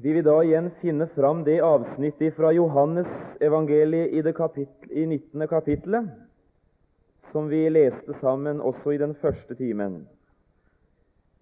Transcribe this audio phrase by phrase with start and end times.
[0.00, 3.08] Vi vil da igjen finne fram det avsnittet fra Johannes
[3.40, 5.48] evangeliet i det kapittel, i 19.
[5.48, 6.08] kapittelet
[7.32, 10.00] som vi leste sammen også i den første timen.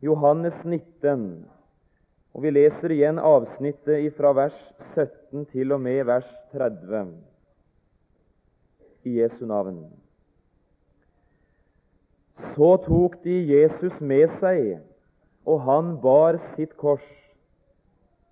[0.03, 1.47] Johannes 19,
[2.35, 4.59] og vi leser igjen avsnittet fra vers
[4.95, 7.14] 17 til og med vers 30
[9.06, 9.80] i Jesu navn.
[12.54, 14.79] Så tok de Jesus med seg,
[15.46, 17.06] og han bar sitt kors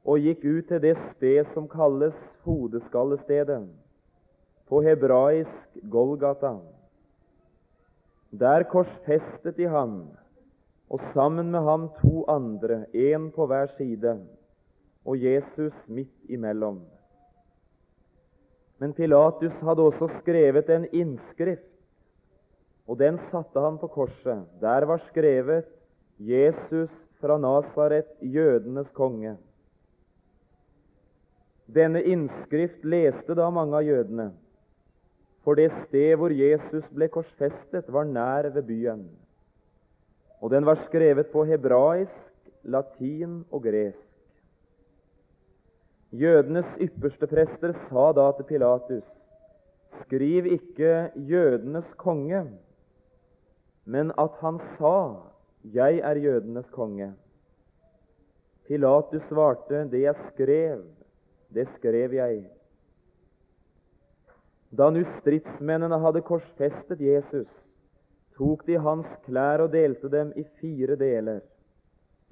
[0.07, 2.15] og gikk ut til det sted som kalles
[2.47, 3.65] Hodeskallestedet,
[4.71, 6.57] på hebraisk Golgata.
[8.31, 9.97] Der korsfestet de ham,
[10.91, 14.19] og sammen med ham to andre, én på hver side,
[15.05, 16.81] og Jesus midt imellom.
[18.79, 21.73] Men Pilatus hadde også skrevet en innskrift,
[22.87, 24.45] og den satte han på korset.
[24.61, 25.65] Der var skrevet
[26.19, 29.37] 'Jesus fra Nasaret, jødenes konge'.
[31.67, 34.31] Denne innskrift leste da mange av jødene,
[35.43, 39.07] for det sted hvor Jesus ble korsfestet, var nær ved byen.
[40.41, 42.33] Og den var skrevet på hebraisk,
[42.67, 44.03] latin og gresk.
[46.15, 49.07] Jødenes ypperste prester sa da til Pilatus.:
[50.01, 52.47] Skriv ikke 'jødenes konge',
[53.85, 55.15] men at han sa
[55.65, 57.13] 'Jeg er jødenes konge'.
[58.67, 60.83] Pilatus svarte, 'Det jeg skrev,
[61.57, 62.45] det skrev jeg'.
[64.77, 67.49] Da nu stridsmennene hadde korsfestet Jesus,
[68.37, 71.41] tok de hans klær og delte dem i fire deler,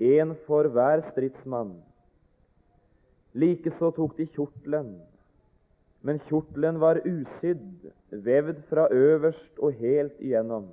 [0.00, 1.77] én for hver stridsmann.
[3.34, 4.92] Likeså tok de kjortelen,
[6.05, 10.69] men kjortelen var usydd, vevd fra øverst og helt igjennom.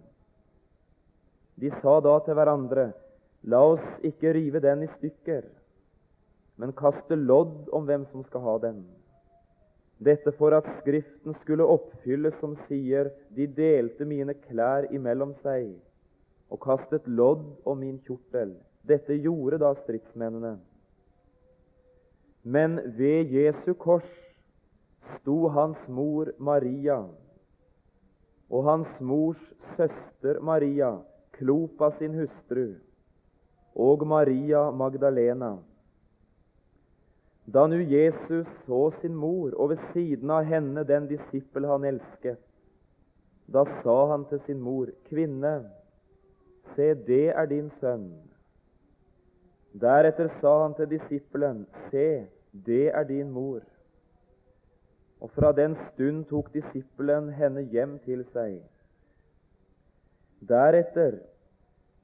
[1.56, 2.92] De sa da til hverandre,
[3.44, 5.46] la oss ikke rive den i stykker,
[6.62, 8.84] men kaste lodd om hvem som skal ha den.
[10.02, 15.74] Dette for at Skriften skulle oppfylles som sier, de delte mine klær imellom seg
[16.52, 18.53] og kastet lodd om min kjortel.
[18.86, 20.58] Dette gjorde da stridsmennene.
[22.44, 24.09] Men ved Jesu kors
[25.16, 27.03] sto hans mor Maria
[28.52, 29.41] og hans mors
[29.78, 30.97] søster Maria,
[31.31, 32.74] Klopa sin hustru,
[33.75, 35.56] og Maria Magdalena.
[37.46, 42.40] Da nu Jesus så sin mor, og ved siden av henne den disippel han elsket,
[43.52, 45.56] da sa han til sin mor, Kvinne,
[46.75, 48.12] se, det er din sønn.
[49.74, 53.62] Deretter sa han til disippelen, Se, det er din mor.
[55.22, 58.59] Og fra den stund tok disippelen henne hjem til seg.
[60.47, 61.19] Deretter,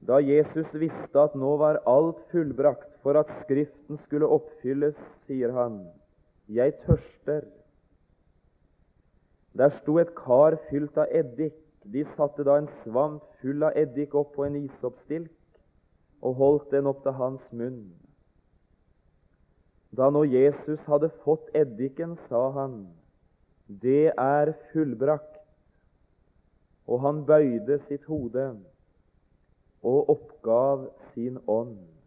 [0.00, 5.78] da Jesus visste at nå var alt fullbrakt for at Skriften skulle oppfylles, sier han,
[6.48, 7.46] Jeg tørster.
[9.56, 11.56] Der sto et kar fylt av eddik.
[11.88, 15.32] De satte da en svamp full av eddik opp på en isoppstilk
[16.20, 17.80] og holdt den opp til hans munn.
[19.96, 22.80] Da nå Jesus hadde fått eddiken, sa han,
[23.68, 25.40] Det er fullbrakt.
[26.84, 28.50] Og han bøyde sitt hode
[29.80, 31.97] og oppgav sin ånd.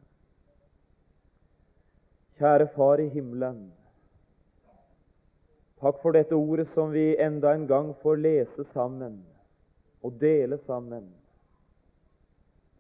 [2.42, 3.58] Kjære Far i himmelen.
[5.78, 9.20] Takk for dette ordet som vi enda en gang får lese sammen
[10.02, 11.04] og dele sammen.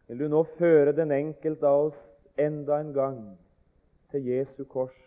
[0.08, 2.00] Vil du nå føre den enkelte av oss
[2.42, 3.20] enda en gang
[4.10, 4.98] til Jesu kors?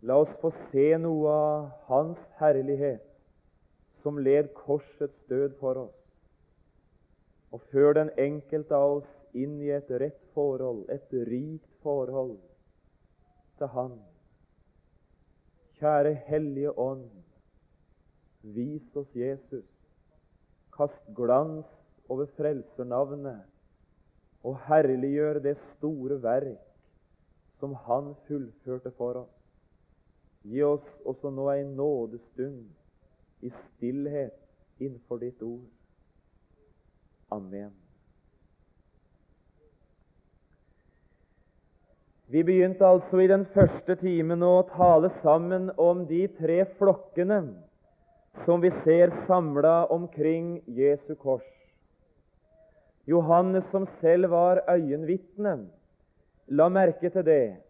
[0.00, 3.04] La oss få se noe av Hans herlighet
[4.00, 6.00] som led korsets død for oss.
[7.52, 12.38] Og før den enkelte av oss inn i et rett forhold, et rikt forhold
[13.58, 13.94] til Han.
[15.78, 17.08] Kjære Hellige Ånd,
[18.42, 19.66] vis oss Jesus.
[20.74, 21.66] Kast glans
[22.08, 23.42] over frelsernavnet
[24.44, 26.64] og herliggjør det store verk
[27.60, 29.36] som Han fullførte for oss.
[30.44, 32.66] Gi oss også nå ei nådestund
[33.40, 34.36] i stillhet
[34.78, 35.64] innenfor ditt ord.
[37.32, 37.83] Amen.
[42.26, 47.42] Vi begynte altså i den første timen å tale sammen om de tre flokkene
[48.46, 51.44] som vi ser samla omkring Jesu kors.
[53.04, 55.68] Johannes, som selv var øyenvitne,
[56.48, 57.60] la merke til det.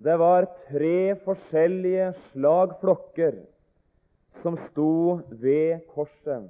[0.00, 3.36] Det var tre forskjellige slag flokker
[4.40, 6.48] som sto ved korset.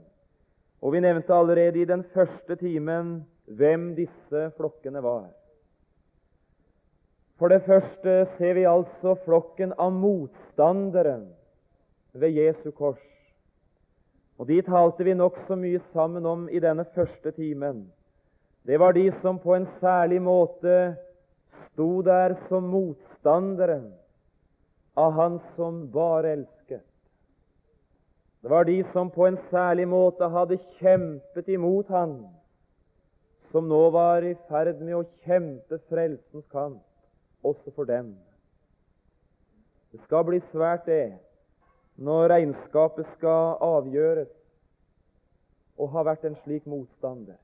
[0.78, 3.16] Og vi nevnte allerede i den første timen
[3.50, 5.26] hvem disse flokkene var.
[7.42, 11.16] For det første ser vi altså flokken av motstandere
[12.14, 13.00] ved Jesu kors.
[14.38, 17.80] Og De talte vi nokså mye sammen om i denne første timen.
[18.62, 20.76] Det var de som på en særlig måte
[21.64, 23.80] sto der som motstandere
[24.94, 26.86] av Han som bare elsket.
[28.38, 32.14] Det var de som på en særlig måte hadde kjempet imot Han,
[33.50, 36.86] som nå var i ferd med å kjempe frelsens kamp
[37.44, 38.14] også for dem.
[39.92, 41.18] Det skal bli svært, det,
[41.96, 44.30] når regnskapet skal avgjøres,
[45.78, 47.38] og ha vært en slik motstander.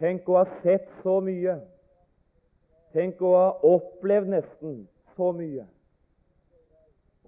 [0.00, 1.58] Tenk å ha sett så mye.
[2.94, 4.80] Tenk å ha opplevd nesten
[5.16, 5.66] så mye.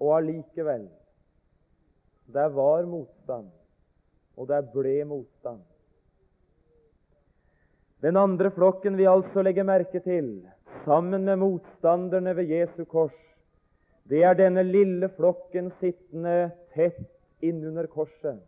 [0.01, 0.87] Og allikevel
[2.33, 3.51] der var motstand,
[4.37, 5.61] og der ble motstand.
[8.03, 10.41] Den andre flokken vi altså legger merke til,
[10.85, 13.15] sammen med motstanderne ved Jesu kors,
[14.09, 17.05] det er denne lille flokken sittende tett
[17.43, 18.41] innunder korset.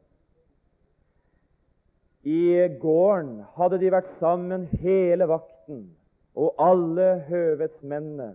[2.26, 5.86] I gården hadde de vært sammen hele vakten,
[6.36, 8.34] og alle høvedsmennene,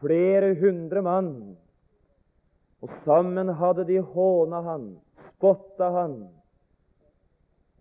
[0.00, 1.34] flere hundre mann.
[2.84, 4.86] Og sammen hadde de håna han,
[5.34, 6.16] spotta han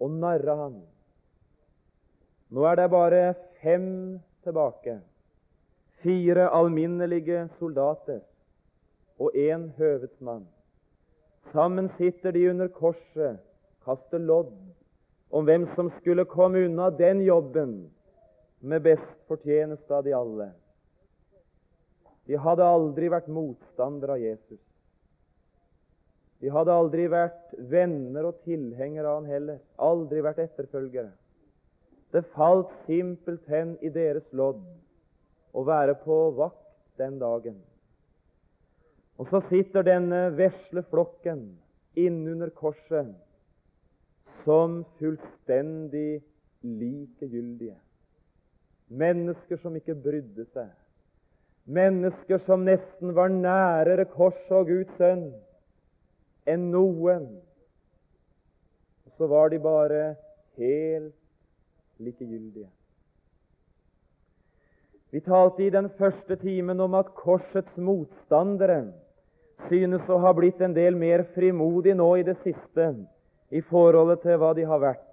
[0.04, 0.78] og narra han.
[2.54, 3.24] Nå er det bare
[3.62, 3.88] fem
[4.44, 5.00] tilbake.
[6.04, 8.20] Fire alminnelige soldater
[9.20, 10.44] og én høvedsmann.
[11.54, 13.40] Sammen sitter de under korset,
[13.86, 14.52] kaster lodd
[15.32, 17.72] om hvem som skulle komme unna den jobben
[18.60, 20.52] med best fortjeneste av de alle.
[22.28, 24.62] De hadde aldri vært motstandere av Jesus.
[26.44, 31.12] De hadde aldri vært venner og tilhengere av han heller, aldri vært etterfølgere.
[32.12, 34.64] Det falt simpelthen i deres lodd
[35.54, 36.60] å være på vakt
[36.98, 37.60] den dagen.
[39.22, 41.46] Og så sitter denne vesle flokken
[42.00, 43.14] innunder korset
[44.44, 46.24] som fullstendig
[46.66, 47.78] likegyldige.
[48.94, 50.70] Mennesker som ikke brydde seg.
[51.64, 55.30] Mennesker som nesten var nærere korset og Guds sønn
[56.50, 57.30] enn noen.
[59.08, 60.02] Og så var de bare
[60.60, 61.16] helt
[62.04, 62.68] likegyldige.
[65.14, 68.80] Vi talte i den første timen om at korsets motstandere
[69.68, 72.88] synes å ha blitt en del mer frimodige nå i det siste
[73.54, 75.04] i forholdet til hva de har vært.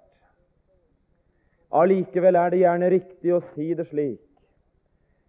[1.71, 4.23] Allikevel er det gjerne riktig å si det slik.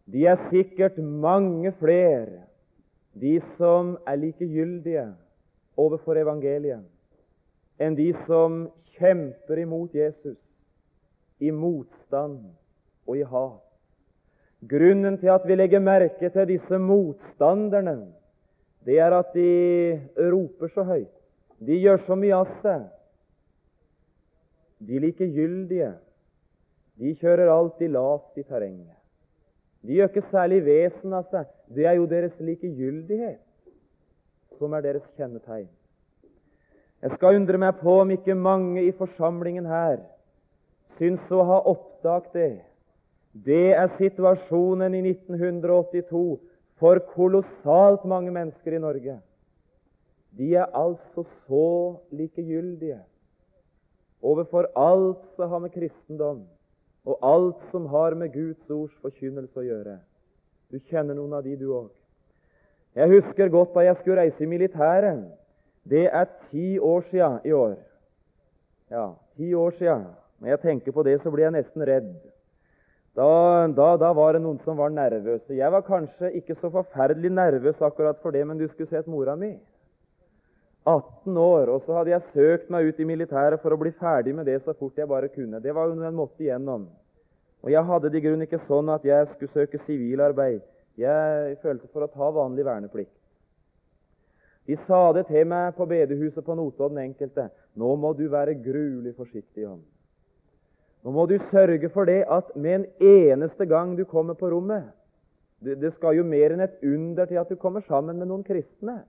[0.09, 2.47] De er sikkert mange flere,
[3.13, 5.05] de som er likegyldige
[5.77, 6.81] overfor evangeliet,
[7.77, 8.65] enn de som
[8.97, 10.41] kjemper imot Jesus
[11.45, 12.41] i motstand
[13.05, 13.62] og i hat.
[14.69, 18.13] Grunnen til at vi legger merke til disse motstanderne,
[18.87, 19.99] det er at de
[20.31, 21.11] roper så høyt.
[21.63, 22.87] De gjør så mye av seg.
[24.83, 25.93] De likegyldige,
[26.99, 28.99] de kjører alltid lavt i terrenget.
[29.83, 31.47] De gjør ikke særlig vesen av seg.
[31.67, 33.41] Det er jo deres likegyldighet
[34.59, 35.71] som er deres kjennetegn.
[37.03, 40.05] Jeg skal undre meg på om ikke mange i forsamlingen her
[40.99, 42.51] syns å ha oppdaget det
[43.33, 46.39] det er situasjonen i 1982
[46.81, 49.17] for kolossalt mange mennesker i Norge.
[50.37, 53.01] De er altså så likegyldige
[54.23, 56.45] overfor alt som har med kristendom
[57.05, 59.97] og alt som har med Guds ords forkynnelse å gjøre.
[60.71, 61.89] Du kjenner noen av de, du òg.
[62.95, 65.25] Jeg husker godt da jeg skulle reise i militæret.
[65.89, 67.75] Det er ti år sia i år.
[68.93, 69.97] Ja, ti år sia.
[70.39, 72.13] Når jeg tenker på det, så blir jeg nesten redd.
[73.15, 75.53] Da, da, da, var det noen som var nervøse.
[75.53, 79.37] Jeg var kanskje ikke så forferdelig nervøs akkurat for det, men du skulle sett mora
[79.37, 79.53] mi.
[80.89, 84.35] 18 år, og så hadde jeg søkt meg ut i militæret for å bli ferdig
[84.35, 85.61] med det så fort jeg bare kunne.
[85.63, 86.89] Det var jo noe jeg måtte igjennom.
[87.63, 90.65] Og jeg hadde det i grunnen ikke sånn at jeg skulle søke sivilarbeid.
[90.99, 93.15] Jeg følte for å ta vanlig verneplikt.
[94.67, 97.51] De sa det til meg på bedehuset på Notodden enkelte.
[97.79, 99.83] Nå må du være gruelig forsiktig, Jon.
[101.03, 104.91] Nå må du sørge for det at med en eneste gang du kommer på rommet
[105.63, 109.03] det, skal jo mer enn et under til at du kommer sammen med noen kristne.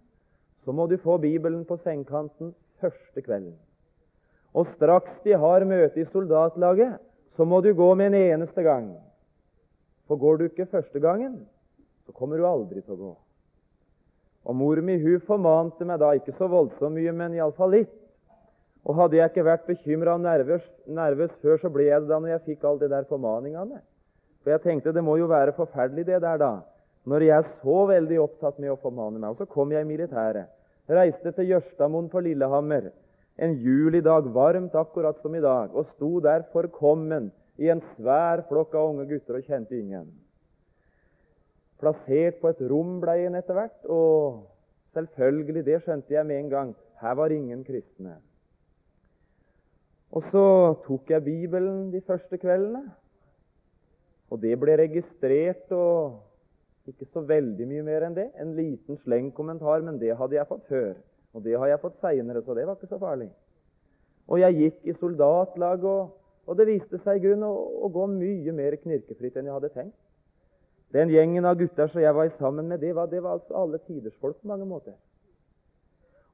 [0.64, 3.56] Så må du få Bibelen på sengekanten første kvelden.
[4.54, 7.00] Og straks de har møte i soldatlaget,
[7.34, 8.92] så må du gå med en eneste gang.
[10.08, 11.42] For går du ikke første gangen,
[12.06, 13.14] så kommer du aldri til å gå.
[14.44, 18.03] Og mor mi hun formante meg da, ikke så voldsomt mye, men iallfall litt.
[18.84, 22.20] Og Hadde jeg ikke vært bekymra og nervøs, nervøs, før, så ble jeg det da
[22.20, 23.80] når jeg fikk alle de der formaningene.
[24.44, 26.54] For jeg tenkte det må jo være forferdelig, det der, da.
[27.06, 29.32] når jeg er så veldig opptatt med å formane meg.
[29.32, 30.52] Og så kom jeg i militæret.
[30.90, 32.92] Reiste til Jørstadmoen på Lillehammer
[33.36, 38.76] en julidag, varmt akkurat som i dag, og sto der forkommen i en svær flokk
[38.78, 40.12] av unge gutter og kjente ingen.
[41.82, 44.44] Plassert på et rom ble en etter hvert, og
[44.94, 48.20] selvfølgelig, det skjønte jeg med en gang, her var ingen kristne.
[50.14, 50.46] Og så
[50.86, 52.84] tok jeg Bibelen de første kveldene,
[54.30, 58.28] og det ble registrert og ikke så veldig mye mer enn det.
[58.42, 60.94] En liten slengkommentar, men det hadde jeg fått før.
[61.34, 63.30] Og det har jeg fått seinere, så det var ikke så farlig.
[64.28, 66.14] Og jeg gikk i soldatlag, og,
[66.48, 67.54] og det viste seg i grunnen å,
[67.86, 69.98] å, gå mye mer knirkefritt enn jeg hadde tenkt.
[70.94, 73.82] Den gjengen av gutter som jeg var sammen med, det var, det var altså alle
[73.88, 74.94] tiders folk på mange måter.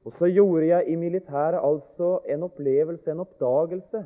[0.04, 4.04] Og så gjorde jeg i militæret altså en opplevelse, en oppdagelse,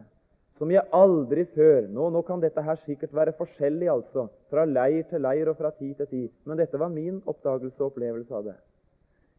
[0.58, 5.06] som jeg aldri før nå, nå kan dette her sikkert være forskjellig, altså, fra leir
[5.10, 8.44] til leir og fra tid til tid, men dette var min oppdagelse og opplevelse av
[8.50, 8.56] det.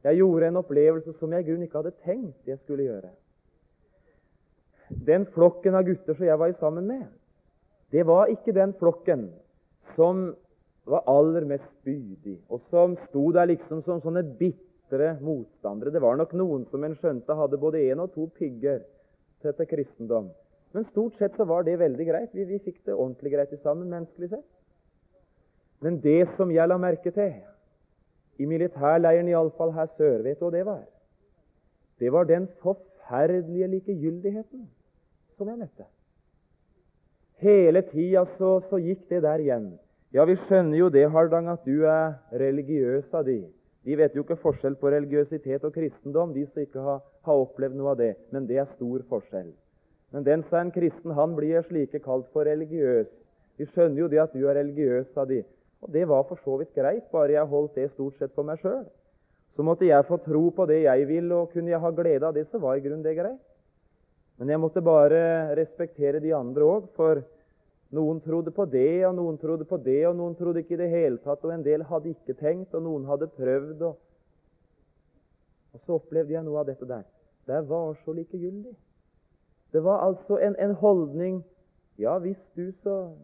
[0.05, 3.11] Jeg gjorde en opplevelse som jeg i grunnen ikke hadde tenkt jeg skulle gjøre.
[5.07, 7.05] Den flokken av gutter som jeg var sammen med,
[7.91, 9.29] det var ikke den flokken
[9.95, 10.27] som
[10.85, 14.21] var aller mest spydig, og som sto der liksom som sånne
[14.85, 15.91] bitre motstandere.
[15.91, 18.83] Det var nok noen som en skjønte hadde både én og to pigger
[19.41, 20.31] til, kristendom.
[20.73, 22.29] Men stort sett så var det veldig greit.
[22.33, 24.45] Vi, vi fikk det ordentlig greit sammen, menneskelig sett.
[25.81, 27.33] Men det som jeg la merke til,
[28.37, 30.83] i militærleiren iallfall her sør, vet du hva det var?
[31.99, 34.65] Det var den forferdelige likegyldigheten
[35.37, 35.85] som jeg møtte.
[37.39, 39.75] Hele tida så, så, gikk det der igjen.
[40.15, 43.41] Ja, vi skjønner jo det, Hardang, at du er religiøs av de.
[43.85, 47.77] De vet jo ikke forskjell på religiøsitet og kristendom, de som ikke har, har opplevd
[47.77, 48.15] noe av det.
[48.33, 49.51] Men det er stor forskjell.
[50.15, 53.11] Men den sa en kristen, han blir slike kalt for religiøs.
[53.59, 55.43] Vi skjønner jo det at du er religiøs, sa de.
[55.85, 58.57] Og det var for så vidt greit, bare jeg holdt det stort sett for meg
[58.63, 58.87] sjøl.
[59.55, 62.33] Så måtte jeg få tro på det jeg vil, og kunne jeg ha glede av
[62.35, 63.43] det, så var i grunnen det greit.
[64.41, 67.21] Men jeg måtte bare respektere de andre òg, for
[67.95, 70.89] noen trodde på det, og noen trodde på det, og noen trodde ikke i det
[70.91, 73.83] hele tatt, og en del hadde ikke tenkt, og noen hadde prøvd.
[73.87, 73.99] Og,
[75.75, 77.05] og så opplevde jeg noe av dette der.
[77.45, 78.73] Det var så likegyldig.
[79.73, 81.43] Det var altså en, en holdning
[81.97, 83.15] Ja, hvis du, så,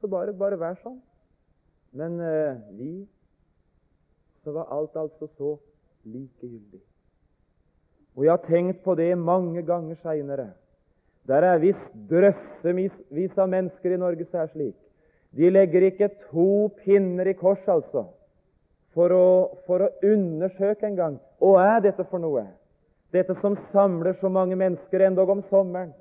[0.00, 0.98] så bare, bare vær sånn.
[1.96, 2.90] Men eh, vi
[4.44, 5.54] Så var alt altså så
[6.04, 6.80] likegyldig.
[8.16, 10.50] Og jeg har tenkt på det mange ganger seinere.
[11.28, 14.78] Der er visst drøssevis av mennesker i Norge som er slik.
[15.36, 18.08] De legger ikke to pinner i kors, altså,
[18.96, 19.26] for å,
[19.66, 21.20] for å undersøke en gang.
[21.38, 22.48] Hva er dette for noe?
[23.10, 25.92] dette som samler så mange mennesker endog om sommeren.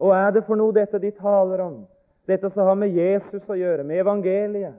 [0.00, 1.82] Hva er det for noe dette de taler om,
[2.28, 4.76] dette som har med Jesus å gjøre, med evangeliet?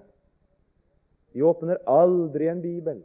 [1.31, 3.01] De åpner aldri en bibel.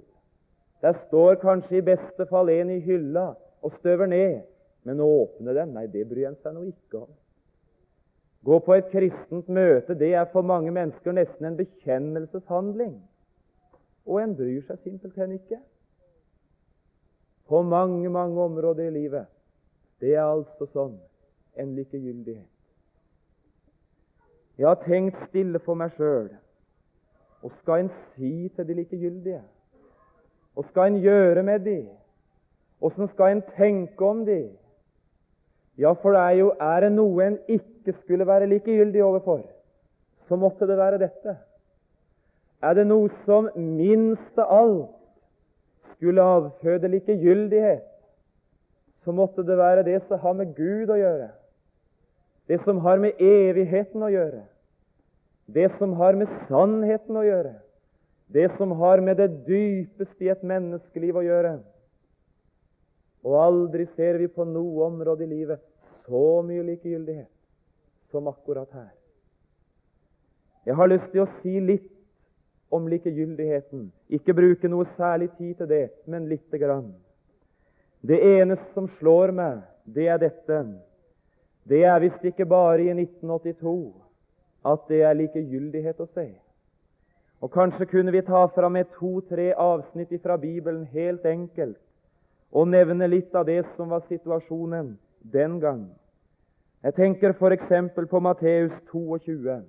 [0.83, 3.31] Der står kanskje i beste fall en i hylla
[3.65, 4.43] og støver ned,
[4.87, 7.15] men å åpne den, nei, det bryr en seg nå ikke om.
[8.47, 13.01] Gå på et kristent møte, det er for mange mennesker nesten en bekjennelseshandling.
[14.07, 15.59] Og en bryr seg simpelthen ikke
[17.47, 19.27] på mange, mange områder i livet.
[20.03, 20.95] Det er altså sånn
[21.59, 22.47] en likegyldighet.
[24.57, 26.31] Jeg har tenkt stille for meg sjøl.
[27.43, 29.43] Hva skal en si til de likegyldige?
[30.55, 31.81] Hva skal en gjøre med de?
[32.87, 34.41] Åssen skal en tenke om de?
[35.79, 39.43] Ja, for det er jo er det noe en ikke skulle være likegyldig overfor,
[40.29, 41.37] så måtte det være dette.
[42.65, 47.85] Er det noe som minst av alt skulle avføde likegyldighet,
[49.05, 51.29] så måtte det være det som har med Gud å gjøre,
[52.49, 54.43] det som har med evigheten å gjøre,
[55.47, 57.55] det som har med sannheten å gjøre,
[58.33, 61.59] det som har med det dypeste i et menneskeliv å gjøre.
[63.27, 65.63] Og aldri ser vi på noe område i livet
[66.05, 67.33] så mye likegyldighet
[68.15, 68.93] som akkurat her.
[70.67, 71.91] Jeg har lyst til å si litt
[72.75, 73.89] om likegyldigheten.
[74.15, 76.93] Ikke bruke noe særlig tid til det, men lite grann.
[78.07, 80.63] Det eneste som slår meg, det er dette.
[81.67, 83.77] Det er visst ikke bare i 1982
[84.67, 86.29] at det er likegyldighet å se.
[87.43, 91.79] Og Kanskje kunne vi ta fram et to-tre avsnitt fra Bibelen helt enkelt
[92.53, 94.95] og nevne litt av det som var situasjonen
[95.33, 95.87] den gang.
[96.85, 97.73] Jeg tenker f.eks.
[98.11, 99.63] på Matteus 22.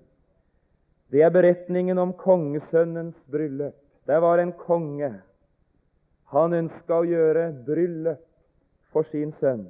[1.12, 3.76] Det er beretningen om kongesønnens bryllup.
[4.08, 5.12] Der var en konge.
[6.32, 8.24] Han ønska å gjøre bryllup
[8.92, 9.66] for sin sønn.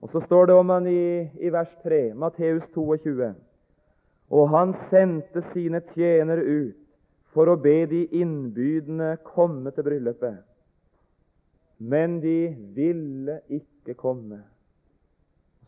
[0.00, 3.34] Og Så står det om han i, i vers 3, Matteus 22.
[4.30, 6.78] Og han sendte sine tjenere ut
[7.34, 10.38] for å be de innbydende komme til bryllupet.
[11.80, 14.42] Men de ville ikke komme.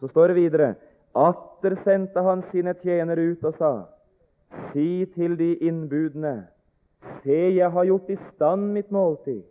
[0.00, 0.74] Så står det videre
[1.16, 3.72] Atter sendte han sine tjenere ut og sa:"
[4.72, 6.46] Si til de innbudne,
[7.22, 9.42] se, jeg har gjort i stand mitt måltid.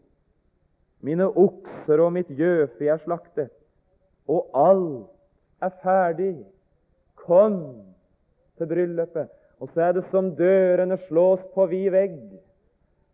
[1.01, 3.49] Mine okser og mitt gjøfe er slaktet,
[4.27, 5.09] og alt
[5.61, 6.45] er ferdig.
[7.15, 7.57] Kom
[8.57, 9.29] til bryllupet.
[9.59, 12.17] Og så er det som dørene slås på vid vegg.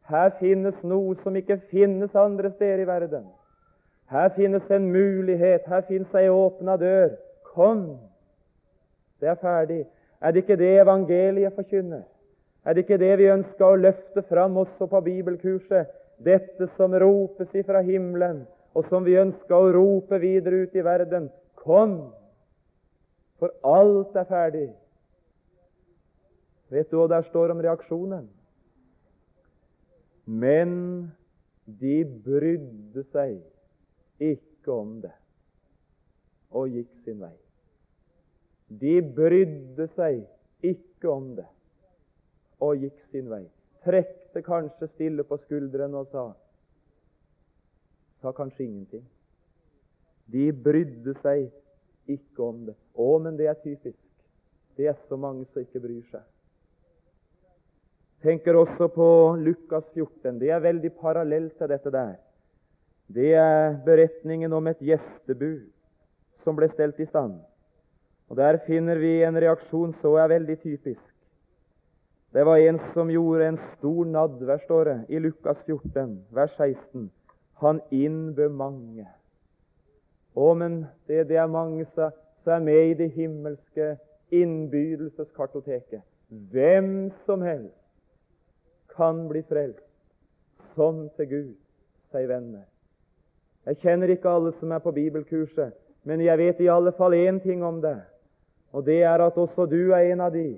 [0.08, 3.26] Her finnes noe som ikke finnes andre steder i verden.
[4.08, 7.16] Her finnes en mulighet, her finnes ei åpna dør.
[7.44, 7.98] Kom!
[9.20, 9.82] Det er ferdig.
[10.22, 12.06] Er det ikke det evangeliet forkynner?
[12.66, 15.92] Er det ikke det vi ønsker å løfte fram også på bibelkurset?
[16.24, 21.30] Dette som ropes ifra himmelen, og som vi ønsker å rope videre ut i verden.
[21.60, 22.00] Kom!
[23.38, 24.70] For alt er ferdig.
[26.74, 28.26] Vet du hva der står om reaksjonen?
[30.28, 30.74] Men
[31.68, 33.38] de brydde seg
[34.20, 35.14] ikke om det
[36.58, 37.36] og gikk sin vei.
[38.68, 40.24] De brydde seg
[40.66, 41.48] ikke om det
[42.64, 43.44] og gikk sin vei.
[43.86, 46.28] Trekte kanskje stille på skuldrene og sa
[48.22, 49.06] sa kanskje ingenting.
[50.26, 51.52] De brydde seg
[52.12, 52.76] ikke om det.
[52.98, 54.02] Å, men det er typisk.
[54.78, 56.26] Det er så mange som ikke bryr seg.
[58.26, 59.08] Tenker også på
[59.40, 60.40] Lukas 14.
[60.42, 62.16] Det er veldig parallelt til dette der.
[63.08, 65.68] Det er beretningen om et gjestebud
[66.44, 67.40] som ble stelt i stand.
[68.28, 71.14] Og Der finner vi en reaksjon så er veldig typisk.
[72.34, 77.08] Det var en som gjorde en stor nadvær, står det i Lukas 14, vers 16.
[77.64, 79.08] Han innbød mange.
[80.36, 82.12] Å, men det, det er mange som
[82.46, 83.96] er med i det himmelske
[84.36, 86.04] innbydelseskartoteket.
[86.28, 87.80] Hvem som helst
[88.98, 89.86] kan bli frelst,
[90.76, 91.54] som til Gud,
[92.12, 92.68] sier venner.
[93.68, 95.74] Jeg kjenner ikke alle som er på bibelkurset,
[96.08, 97.98] men jeg vet i alle fall én ting om det.
[98.72, 100.54] Og det er at også du er en av de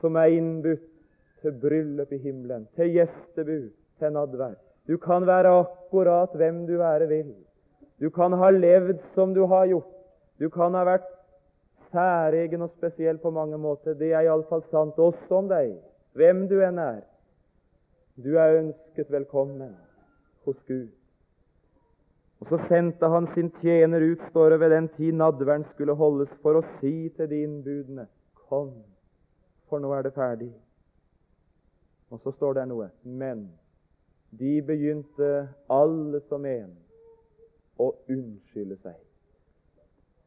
[0.00, 0.84] som er innbudt
[1.42, 3.66] til bryllup i himmelen, til gjestebud,
[3.98, 4.54] til nadvær.
[4.86, 7.34] Du kan være akkurat hvem du være vil.
[8.00, 9.90] Du kan ha levd som du har gjort.
[10.38, 11.08] Du kan ha vært
[11.90, 13.96] særegen og spesiell på mange måter.
[13.98, 15.74] Det er iallfall sant også om deg,
[16.14, 17.02] hvem du enn er.
[18.16, 19.74] Du er ønsket velkommen
[20.44, 20.92] hos Gud.
[22.40, 26.28] Og Så sendte han sin tjener ut, står det ved den tid nadveren skulle holdes,
[26.42, 28.06] for å si til de innbudene
[28.46, 28.70] Kom,
[29.66, 30.52] for nå er det ferdig.
[32.14, 33.48] Og så står det noe Men
[34.30, 36.70] de begynte alle som en
[37.80, 38.94] å unnskylde seg.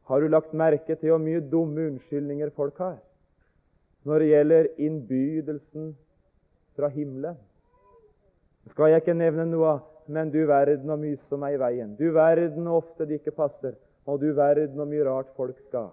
[0.10, 2.98] Har du lagt merke til hvor mye dumme unnskyldninger folk har
[4.08, 5.90] når det gjelder innbydelsen
[6.78, 7.38] fra himmelen?
[8.72, 11.94] Skal jeg ikke nevne noe av men du verden og mye som er i veien.
[12.00, 13.76] Du verden og ofte det ikke passer,
[14.10, 15.92] og du verden og mye rart folk skal.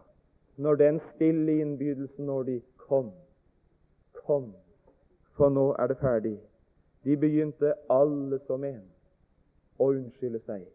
[0.57, 3.09] Når den stille innbydelsen når de Kom,
[4.26, 4.52] kom,
[5.35, 6.37] for nå er det ferdig.
[7.02, 8.85] De begynte alle som en
[9.83, 10.68] å unnskylde seg.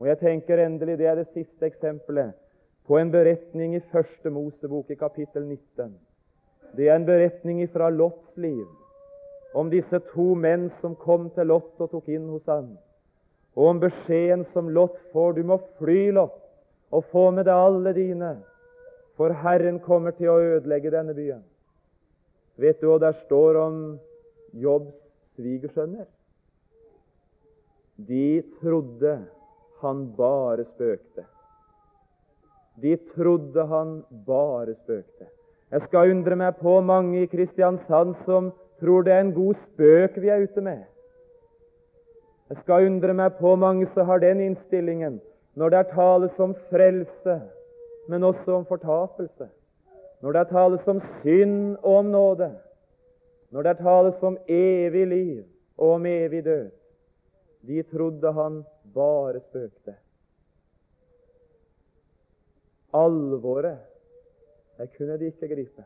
[0.00, 2.36] Og jeg tenker endelig det er det siste eksempelet
[2.84, 5.96] på en beretning i Første Mosebok i kapittel 19.
[6.76, 8.68] Det er en beretning fra Lots liv
[9.54, 12.70] om disse to menn som kom til Lot og tok inn hos ham,
[13.58, 16.36] og om beskjeden som Lot får du må fly, Lot,
[16.90, 18.34] og få med deg alle dine,
[19.18, 21.42] for Herren kommer til å ødelegge denne byen.
[22.60, 23.76] Vet du hva der står om
[24.52, 24.96] Jobbs
[25.36, 26.06] svigersønner?
[28.08, 29.18] De trodde
[29.82, 31.26] han bare spøkte.
[32.80, 35.28] De trodde han bare spøkte.
[35.70, 40.16] Jeg skal undre meg på mange i Kristiansand som tror det er en god spøk
[40.20, 40.82] vi er ute med.
[42.50, 45.20] Jeg skal undre meg på mange som har den innstillingen
[45.54, 47.36] når det er tales om frelse,
[48.08, 49.48] men også om fortapelse.
[50.20, 52.50] Når det er tales om synd og om nåde.
[53.50, 55.42] Når det er tales om evig liv
[55.76, 56.70] og om evig død.
[57.66, 58.62] De trodde han
[58.94, 59.94] bare spøkte.
[62.94, 63.78] Alvoret,
[64.78, 65.84] det kunne de ikke gripe.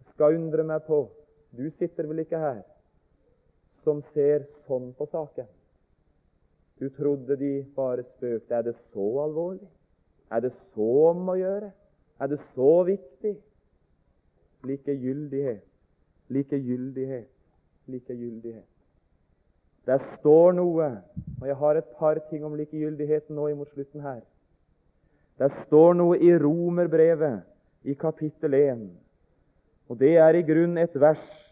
[0.00, 1.04] Jeg skal undre meg på
[1.56, 2.62] du sitter vel ikke her
[3.84, 5.46] som ser sånn på saken?
[6.80, 8.54] Du trodde de bare spøkte.
[8.54, 9.68] Er det så alvorlig?
[10.32, 11.70] Er det så om å gjøre?
[12.20, 13.36] Er det så viktig?
[14.64, 15.64] Likegyldighet,
[16.32, 17.30] likegyldighet,
[17.92, 18.70] likegyldighet.
[19.84, 20.86] Der står noe,
[21.40, 24.22] og jeg har et par ting om likegyldigheten nå imot slutten her.
[25.38, 27.42] Der står noe i Romerbrevet
[27.84, 28.86] i kapittel 1,
[29.92, 31.43] og det er i grunn et vers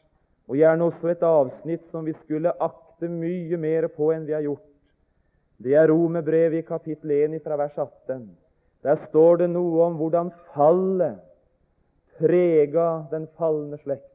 [0.48, 4.44] og gjerne også et avsnitt som vi skulle akte mye mer på enn vi har
[4.44, 4.68] gjort.
[5.62, 8.24] Det er Romerbrevet i kapittel 1 fra vers 18.
[8.82, 11.20] Der står det noe om hvordan fallet
[12.18, 14.08] prega den falne slekt.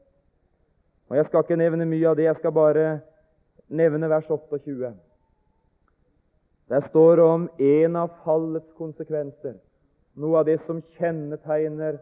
[1.08, 2.88] Og Jeg skal ikke nevne mye av det, jeg skal bare
[3.68, 4.92] nevne vers 28.
[6.68, 9.56] Der står det om en av fallets konsekvenser,
[10.20, 11.96] noe av det som kjennetegner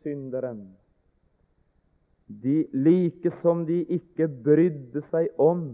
[0.00, 0.70] synderen.
[2.40, 5.66] De, like som de ikke brydde seg om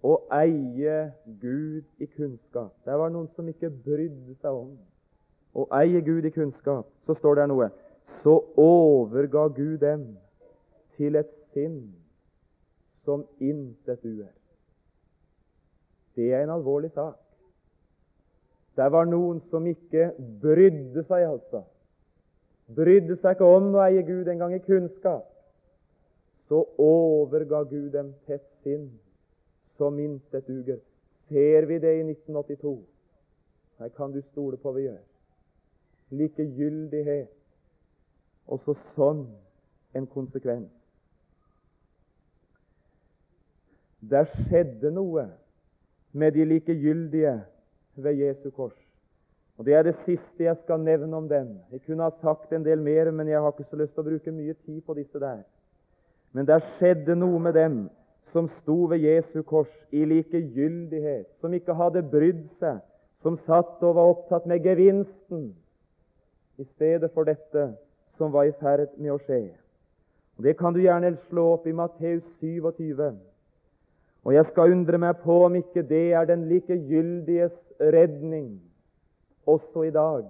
[0.00, 2.72] å eie Gud i kunnskap.
[2.86, 4.72] Det var noen som ikke brydde seg om
[5.52, 6.88] å eie Gud i kunnskap.
[7.06, 7.70] Så står det noe
[8.22, 10.02] Så overga Gud dem
[10.96, 11.94] til et sinn
[13.04, 14.32] som intet uer.
[16.16, 17.16] Det er en alvorlig sak.
[18.76, 20.10] Det var noen som ikke
[20.42, 21.62] brydde seg, altså.
[22.76, 25.29] Brydde seg ikke om å eie Gud engang i kunnskap.
[26.50, 28.88] Så overga Gud dem til et sinn
[29.78, 30.80] som intet duger.
[31.28, 32.72] Ser vi det i 1982?
[33.78, 34.98] Her kan du stole på vi gjør.
[36.10, 37.30] Likegyldighet.
[38.50, 39.22] Også sånn
[39.94, 40.72] en konsekvens.
[44.10, 45.28] Der skjedde noe
[46.10, 47.36] med de likegyldige
[47.94, 48.74] ved Jesu kors.
[49.54, 51.60] Og Det er det siste jeg skal nevne om den.
[51.70, 54.10] Jeg kunne ha sagt en del mer, men jeg har ikke så lyst til å
[54.10, 55.46] bruke mye tid på disse der.
[56.32, 57.80] Men det skjedde noe med dem
[58.32, 62.78] som sto ved Jesu kors i likegyldighet, som ikke hadde brydd seg,
[63.22, 65.50] som satt og var opptatt med gevinsten
[66.60, 67.72] i stedet for dette
[68.16, 69.50] som var i ferd med å skje.
[70.38, 73.02] Og Det kan du gjerne slå opp i Matteus 27.
[74.24, 78.60] Og jeg skal undre meg på om ikke det er den likegyldiges redning
[79.48, 80.26] også i dag.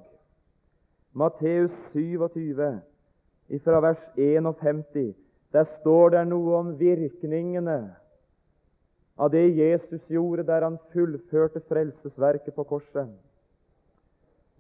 [1.14, 2.54] Matteus 27,
[3.64, 5.14] fra vers 51,
[5.52, 7.80] der står det noe om virkningene
[9.20, 13.10] av det Jesus gjorde der han fullførte frelsesverket på korset.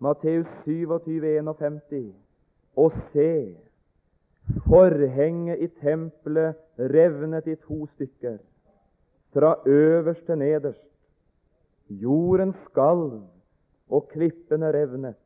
[0.00, 2.12] Matteus 27, 51.
[2.76, 3.56] Og se,
[4.66, 8.38] forhenget i tempelet revnet i to stykker
[9.32, 10.86] fra øverst til nederst.
[11.88, 13.22] Jorden skalv,
[13.90, 15.18] og klippene revnet.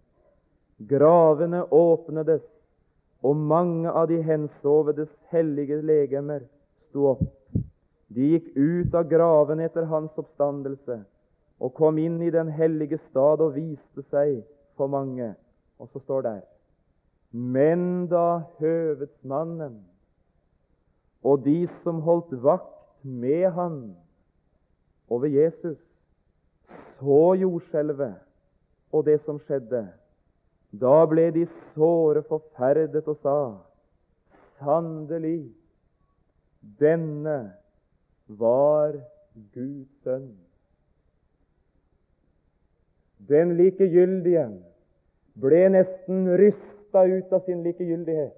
[0.88, 2.42] Gravene åpnedes,
[3.24, 6.44] og mange av de hensovedes hellige legemer
[6.90, 7.24] sto opp.
[8.14, 11.00] De gikk ut av gravene etter hans oppstandelse
[11.64, 14.42] og kom inn i den hellige stad og viste seg
[14.76, 15.32] for mange.
[15.80, 16.37] Og så står det
[17.32, 19.80] Men da høvedsmannen
[21.24, 23.96] og de som holdt vakt med han
[25.08, 25.80] over Jesus,
[27.00, 28.20] så jordskjelvet
[28.92, 29.87] og det som skjedde.
[30.80, 33.38] Da ble de såre forferdet og sa:"
[34.58, 35.52] Sannelig,
[36.80, 37.38] denne
[38.28, 38.96] var
[39.54, 40.30] Guds sønn.
[43.28, 44.46] Den likegyldige
[45.40, 48.37] ble nesten rysta ut av sin likegyldighet.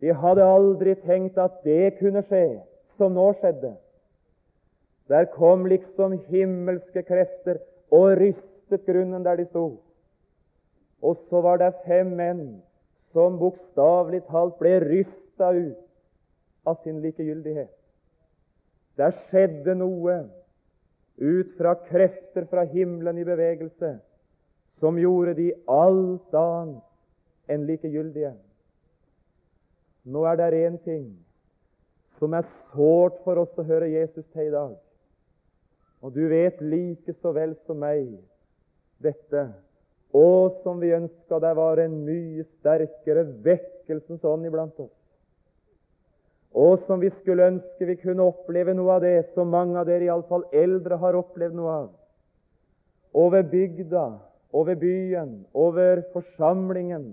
[0.00, 2.62] De hadde aldri tenkt at det kunne skje
[2.96, 3.74] som nå skjedde.
[5.10, 9.66] Der kom liksom himmelske krefter og rystet grunnen der de sto.
[11.02, 12.44] Og så var det fem menn
[13.14, 17.72] som bokstavelig talt ble rysta ut av sin likegyldighet.
[19.00, 20.20] Der skjedde noe
[21.20, 23.96] ut fra krefter fra himmelen i bevegelse
[24.80, 28.34] som gjorde de alt annet enn likegyldige.
[30.04, 31.08] Nå er det én ting
[32.20, 34.76] som er sårt for oss å høre Jesus til i dag.
[36.00, 38.14] Og du vet like så vel som meg
[39.04, 39.50] dette.
[40.10, 44.94] Å, som vi ønska det var en mye sterkere vekkelsens ånd iblant oss.
[46.50, 50.08] Å, som vi skulle ønske vi kunne oppleve noe av det som mange av dere,
[50.08, 51.90] iallfall eldre, har opplevd noe av.
[53.14, 54.06] Over bygda,
[54.50, 57.12] over byen, over forsamlingen,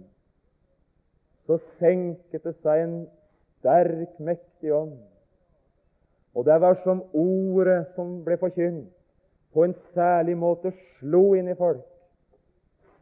[1.46, 2.96] så senket det seg en
[3.60, 4.98] sterk, mektig ånd.
[6.38, 8.90] Og det var som ordet som ble forkynt,
[9.54, 11.86] på en særlig måte slo inn i folk.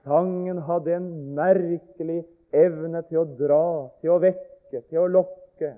[0.05, 2.21] Sangen hadde en merkelig
[2.53, 3.65] evne til å dra,
[4.01, 5.73] til å vekke, til å lokke.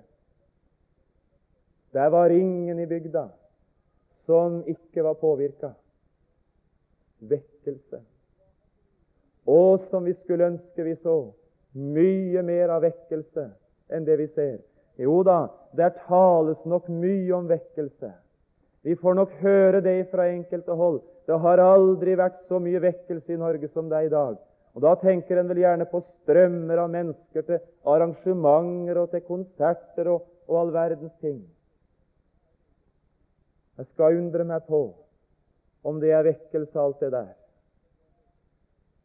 [1.95, 3.29] Der var ingen i bygda
[4.27, 5.71] som ikke var påvirka.
[7.23, 8.01] Vekkelse.
[9.47, 11.21] Og som vi skulle ønske vi så
[11.77, 13.47] mye mer av vekkelse
[13.95, 14.57] enn det vi ser.
[14.99, 15.45] Jo da,
[15.77, 18.11] der tales nok mye om vekkelse.
[18.83, 20.99] Vi får nok høre det fra enkelte hold.
[21.27, 24.37] Det har aldri vært så mye vekkelse i Norge som det er i dag.
[24.77, 30.11] Og Da tenker en vel gjerne på strømmer av mennesker til arrangementer og til konserter
[30.13, 31.41] og og all verdens ting.
[33.77, 34.81] Jeg skal undre meg på
[35.87, 37.33] om det er vekkelse, alt det der.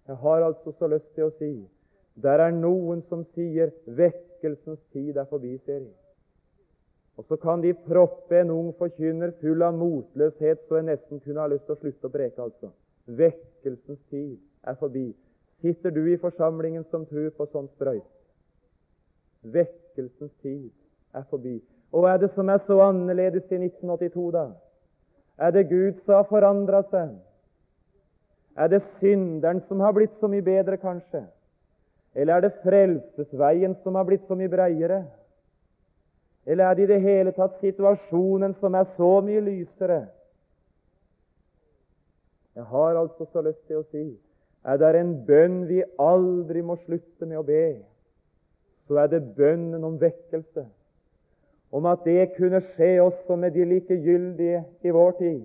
[0.09, 1.53] Jeg har altså så lyst til å si
[2.23, 6.02] der er noen som sier vekkelsens tid er forbi, ser jeg.
[7.23, 11.39] Og så kan de proppe en ung forkynner full av motløshet så jeg nesten kunne
[11.39, 12.43] ha lyst til å slutte å preke.
[12.43, 12.73] altså.
[13.07, 15.13] Vekkelsens tid er forbi.
[15.63, 18.09] Sitter du i forsamlingen som tror på sånn sprøyt?
[19.55, 20.73] Vekkelsens tid
[21.15, 21.61] er forbi.
[21.95, 24.49] Og hva er det som er så annerledes i 1982, da?
[25.39, 27.15] Er det Gud som har forandra seg?
[28.59, 31.23] Er det synderen som har blitt så mye bedre, kanskje?
[32.15, 35.05] Eller er det frelsesveien som har blitt så mye breiere?
[36.47, 40.07] Eller er det i det hele tatt situasjonen som er så mye lysere?
[42.57, 44.11] Jeg har altså så lyst til å si
[44.63, 47.81] er det en bønn vi aldri må slutte med å be,
[48.87, 50.67] så er det bønnen om vekkelse.
[51.73, 55.41] Om at det kunne skje også med de likegyldige i vår tid.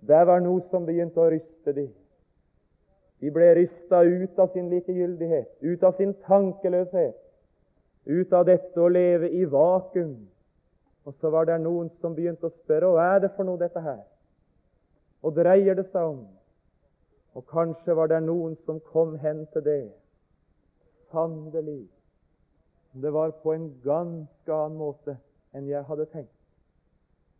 [0.00, 1.90] Det var noe som begynte å ryste dem.
[3.20, 7.18] De ble rysta ut av sin likegyldighet, ut av sin tankeløshet,
[8.06, 10.16] ut av dette å leve i vakuum
[11.04, 13.80] og så var det noen som begynte å spørre hva er det for noe, dette
[13.82, 14.02] her?
[15.22, 16.22] Og dreier det seg om?
[17.34, 19.82] Og kanskje var det noen som kom hen til det.
[21.10, 21.88] Sannelig,
[22.92, 25.16] det var på en ganske annen måte
[25.56, 26.34] enn jeg hadde tenkt.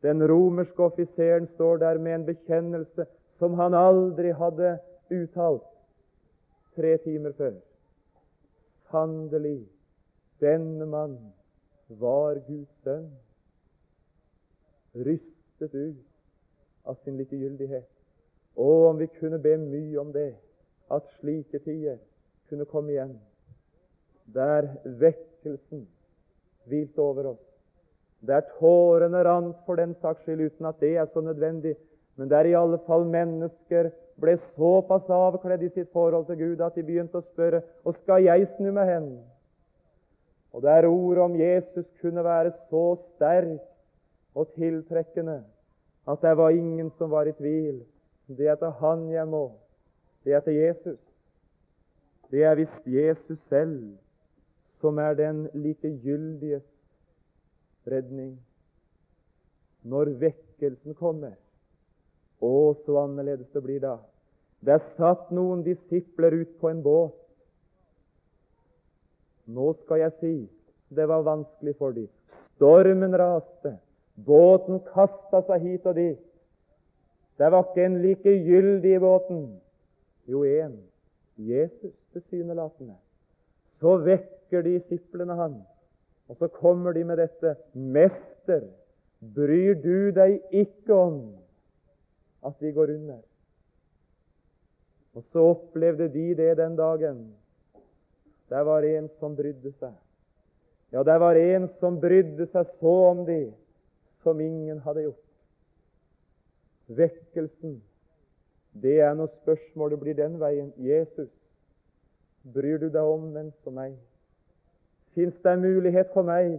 [0.02, 3.06] Den romerske offiseren står der med en bekjennelse
[3.38, 4.74] som han aldri hadde
[5.12, 5.68] uttalt
[6.74, 7.54] tre timer før.
[8.90, 9.60] Sannelig,
[10.42, 11.18] denne mann
[12.00, 13.12] var Guds sønn
[14.94, 17.88] rystet ut av sin likegyldighet.
[18.56, 20.34] Å, om vi kunne be mye om det,
[20.92, 21.96] at slike tider
[22.50, 23.14] kunne komme igjen,
[24.32, 25.86] der vekkelsen
[26.68, 27.46] hvilte over oss,
[28.22, 31.74] der tårene rant for den saks skyld, uten at det er så nødvendig,
[32.20, 33.88] men der i alle fall mennesker
[34.20, 38.22] ble såpass avkledd i sitt forhold til Gud at de begynte å spørre og skal
[38.26, 39.08] jeg snu meg hen?
[40.52, 43.71] Og der ordet om Jesus kunne være så sterkt
[44.34, 45.42] og tiltrekkende
[46.08, 47.82] at det var ingen som var i tvil.
[48.26, 49.52] Det er til Han jeg må.
[50.24, 50.98] Det er til Jesus.
[52.30, 53.96] Det er visst Jesus selv
[54.80, 56.64] som er den likegyldiges
[57.86, 58.38] redning.
[59.82, 61.36] Når vekkelsen kommer,
[62.42, 63.96] å, så annerledes det blir da.
[64.62, 67.14] Det er satt noen disipler ut på en båt.
[69.46, 70.34] Nå skal jeg si
[70.92, 72.10] det var vanskelig for dem.
[72.56, 73.76] Stormen raste.
[74.14, 76.20] Båten kasta seg hit og dit.
[77.40, 79.44] Det var ikke en likegyldig i båten.
[80.28, 80.76] Jo, en.
[81.36, 82.94] Jesus tilsynelatende.
[83.80, 85.56] Så vekker disiplene han,
[86.28, 87.56] og så kommer de med dette.
[87.72, 88.68] Mester,
[89.34, 91.18] bryr du deg ikke om
[92.46, 93.22] at vi går under?
[95.14, 97.24] Og så opplevde de det den dagen.
[98.48, 99.96] Der var en som brydde seg.
[100.92, 103.40] Ja, der var en som brydde seg så om de
[104.22, 105.28] som ingen hadde gjort.
[106.86, 107.82] Vekkelsen,
[108.82, 110.72] det er når spørsmålet blir den veien.
[110.76, 111.30] Jesus,
[112.54, 113.96] bryr du deg om den for meg?
[115.14, 116.56] Fins det en mulighet for meg,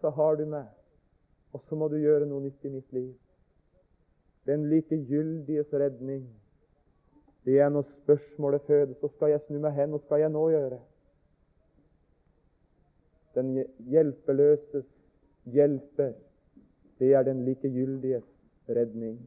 [0.00, 0.66] så har du meg,
[1.52, 3.12] og så må du gjøre noe nytt i mitt liv.
[4.48, 6.24] Den likegyldiges redning,
[7.44, 8.96] det er når spørsmålet fødes.
[9.00, 10.80] Så skal jeg snu meg hen, og skal jeg nå gjøre?
[13.34, 13.52] Den
[13.86, 14.88] hjelpeløses
[15.44, 16.14] hjelper,
[16.98, 18.26] det er den likegyldiges
[18.68, 19.18] redning.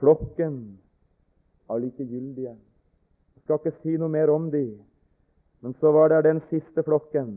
[0.00, 0.78] Flokken
[1.70, 2.56] av likegyldige.
[3.34, 4.66] Jeg skal ikke si noe mer om de,
[5.64, 7.36] men så var det den siste flokken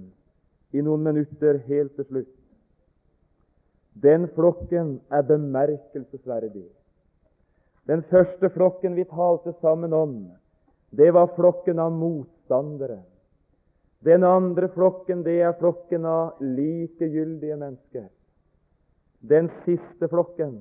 [0.76, 2.34] i noen minutter helt til slutt.
[4.04, 6.68] Den flokken er bemerkelsesverdig.
[7.88, 10.18] Den første flokken vi talte sammen om,
[10.92, 13.00] det var flokken av motstandere.
[14.06, 18.06] Den andre flokken, det er flokken av likegyldige mennesker.
[19.20, 20.54] Den siste flokken,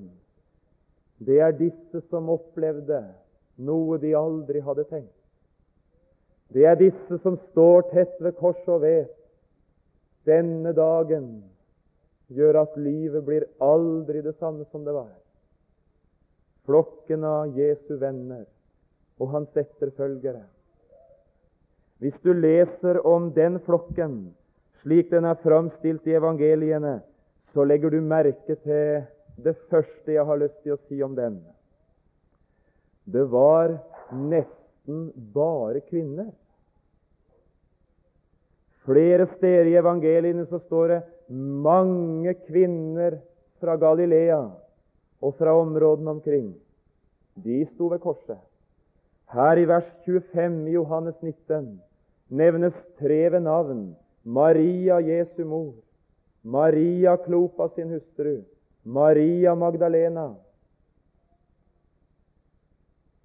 [1.18, 3.02] det er disse som opplevde
[3.56, 5.12] noe de aldri hadde tenkt.
[6.52, 9.12] Det er disse som står tett ved korset og vet
[10.26, 11.28] denne dagen
[12.34, 15.12] gjør at livet blir aldri det samme som det var.
[16.66, 18.44] Flokken av Jesu venner
[19.22, 20.42] og hans etterfølgere.
[21.98, 24.18] Hvis du leser om den flokken
[24.86, 27.00] slik den er framstilt i evangeliene,
[27.50, 29.06] så legger du merke til
[29.42, 31.40] det første jeg har lyst til å si om den.
[33.06, 33.78] Det var
[34.12, 36.28] nesten bare kvinner.
[38.86, 41.00] Flere steder i evangeliene så står det
[41.34, 43.18] mange kvinner
[43.58, 44.44] fra Galilea
[45.24, 46.52] og fra områdene omkring.
[47.42, 48.38] De sto ved korset.
[49.34, 51.80] Her i vers 25 i Johannes 19
[52.30, 53.96] nevnes tre ved navn.
[54.24, 55.74] Maria Jesu mor,
[56.42, 58.42] Maria Klopa sin hustru,
[58.84, 60.34] Maria Magdalena.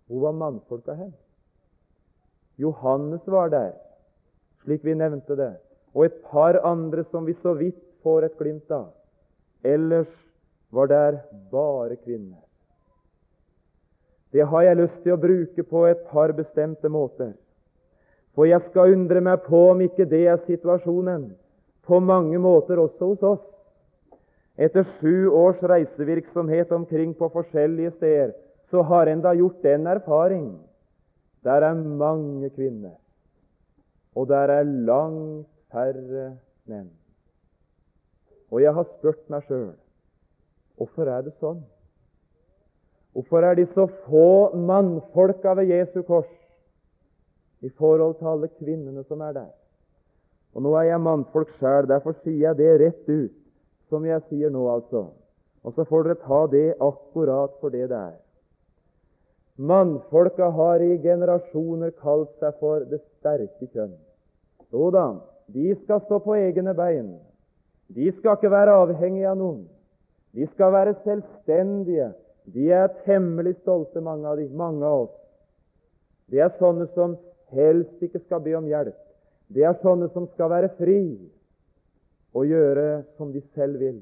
[0.07, 1.13] Hvor var mannfolka hen?
[2.57, 3.71] Johannes var der,
[4.63, 5.55] slik vi nevnte det,
[5.95, 8.91] og et par andre som vi så vidt får et glimt av.
[9.63, 10.11] Ellers
[10.69, 12.41] var der bare kvinner.
[14.31, 17.33] Det har jeg lyst til å bruke på et par bestemte måter.
[18.35, 21.31] For jeg skal undre meg på om ikke det er situasjonen
[21.87, 23.43] på mange måter også hos oss.
[24.61, 28.33] Etter sju års reisevirksomhet omkring på forskjellige steder
[28.71, 30.47] så har en da gjort den erfaring.
[31.43, 32.95] Der er mange kvinner,
[34.15, 36.37] og der er langt færre
[36.69, 36.91] menn.
[38.51, 39.71] Og jeg har spurt meg sjøl
[40.81, 41.59] hvorfor er det sånn?
[43.13, 46.29] Hvorfor er de så få mannfolka ved Jesu kors
[47.61, 49.51] i forhold til alle kvinnene som er der?
[50.53, 53.37] Og Nå er jeg mannfolk sjøl, derfor sier jeg det rett ut,
[53.89, 55.07] som jeg sier nå, altså.
[55.63, 58.19] Og så får dere ta det akkurat for det det er.
[59.61, 63.93] Mannfolka har i generasjoner kalt seg for det sterke kjønn.
[64.73, 65.05] Jo da,
[65.53, 67.13] de skal stå på egne bein.
[67.91, 69.65] De skal ikke være avhengige av noen.
[70.31, 72.11] De skal være selvstendige.
[72.51, 75.17] De er temmelig stolte, mange av, de, mange av oss.
[76.31, 77.17] De er sånne som
[77.55, 78.97] helst ikke skal be om hjelp.
[79.51, 81.01] Det er sånne som skal være fri
[82.31, 83.99] og gjøre som de selv vil.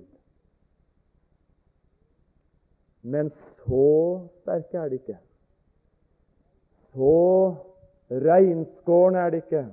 [3.01, 3.31] Men
[3.63, 5.17] så sterke er de ikke.
[6.93, 7.17] Så
[8.09, 9.65] reinskårne er de ikke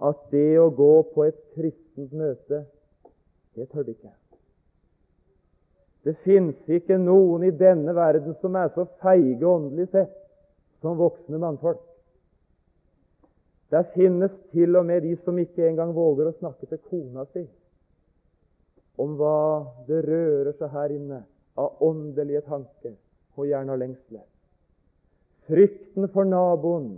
[0.00, 2.64] at det å gå på et kristent møte,
[3.56, 4.14] det tør de ikke.
[6.08, 10.16] Det fins ikke noen i denne verden som er så feige åndelig sett
[10.80, 11.89] som voksne mannfolk.
[13.70, 17.46] Der finnes til og med de som ikke engang våger å snakke til kona si
[19.00, 21.22] om hva det rører seg her inne
[21.60, 22.96] av åndelige tanker
[23.38, 24.26] og gjerne lengsler.
[25.48, 26.90] Frykten for naboen,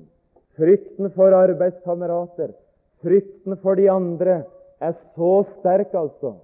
[0.58, 2.56] frykten for arbeidskamerater,
[3.04, 4.40] frykten for de andre
[4.82, 5.30] er så
[5.61, 6.35] sterk, altså,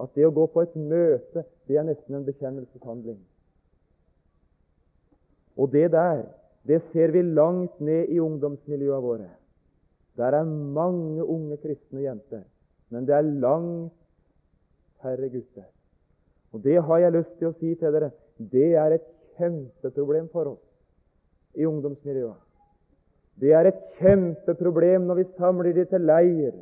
[0.00, 3.20] at det å gå på et møte, det er nesten en bekjennelseshandling.
[5.60, 6.24] Og det der,
[6.68, 9.30] det ser vi langt ned i ungdomsmiljøene våre.
[10.16, 12.42] Der er mange unge kristne jenter,
[12.90, 13.94] men det er langt
[15.00, 15.68] færre gutter.
[16.52, 18.10] Og det har jeg lyst til å si til dere,
[18.52, 19.06] det er et
[19.38, 20.66] kjempeproblem for oss
[21.56, 22.36] i ungdomsmiljøet.
[23.40, 26.52] Det er et kjempeproblem når vi samler de til leir,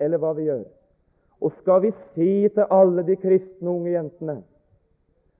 [0.00, 0.64] eller hva vi gjør.
[1.38, 4.40] Og skal vi si til alle de kristne unge jentene,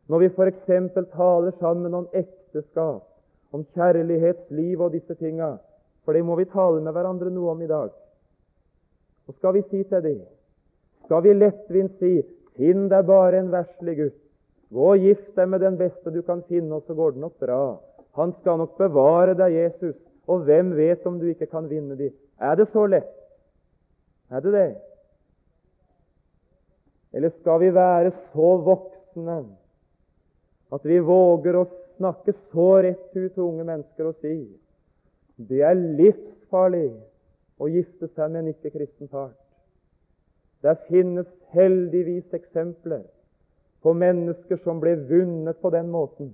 [0.08, 0.68] når vi f.eks.
[1.16, 3.07] taler sammen om ekteskap,
[3.52, 5.56] om kjærlighetsliv og disse tinga,
[6.04, 7.92] for det må vi tale med hverandre noe om i dag,
[9.28, 10.20] og skal vi si til dem,
[11.04, 12.16] skal vi lettvint si
[12.58, 14.16] Finn deg bare en verslig gutt.
[14.74, 17.36] Gå og gift deg med den beste du kan finne, og så går det nok
[17.38, 17.78] bra.
[18.18, 19.94] Han skal nok bevare deg, Jesus,
[20.26, 22.10] og hvem vet om du ikke kan vinne dem?
[22.42, 23.14] Er det så lett?
[24.34, 24.68] Er det det?
[27.14, 29.38] Eller skal vi være så voksne
[30.74, 31.64] at vi våger å
[31.98, 34.38] snakke så rett ut til unge mennesker og si
[35.38, 36.88] det er livsfarlig
[37.62, 39.36] å gifte seg med en ikke-kristen part?
[40.66, 43.04] Det finnes heldigvis eksempler
[43.86, 46.32] på mennesker som ble vunnet på den måten.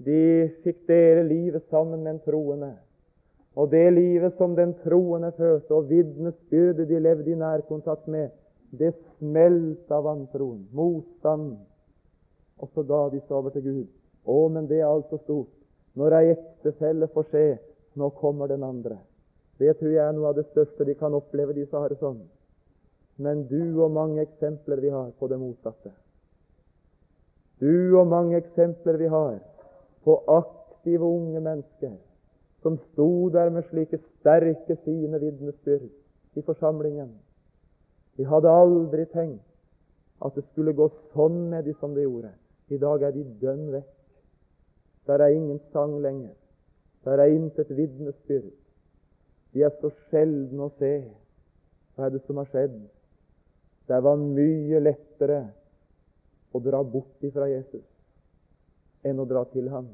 [0.00, 2.72] De fikk dele livet sammen med en troende.
[3.60, 8.30] Og det livet som den troende førte, og vitnesbyrdet de levde i nærkontakt med,
[8.70, 11.58] det smelta vantroen, motstand.
[12.60, 13.88] Og så ga de seg over til Gud.
[14.24, 15.52] Å, men det er altfor stort.
[15.96, 17.46] Når ei ektefelle får se
[17.98, 18.98] nå kommer den andre.
[19.58, 21.98] Det tror jeg er noe av det største de kan oppleve, de som har det
[22.00, 22.20] sånn.
[23.20, 25.92] Men du og mange eksempler vi har på det motsatte.
[27.60, 29.36] Du og mange eksempler vi har
[30.06, 31.98] på aktive unge mennesker
[32.62, 35.90] som sto der med slike sterke, fine vitnesbyrd
[36.36, 37.12] i forsamlingen.
[38.16, 39.44] De hadde aldri tenkt
[40.24, 42.32] at det skulle gå sånn med de som det gjorde.
[42.72, 43.99] I dag er de dønn vekk.
[45.10, 46.36] Der er ingen sang lenger.
[47.04, 48.52] Der er intet vitnesbyrd.
[49.54, 50.92] De er så sjeldne å se.
[51.96, 52.76] Hva er det som har skjedd?
[53.90, 55.40] Det var mye lettere
[56.54, 57.82] å dra bort ifra Jesus
[59.02, 59.88] enn å dra til ham.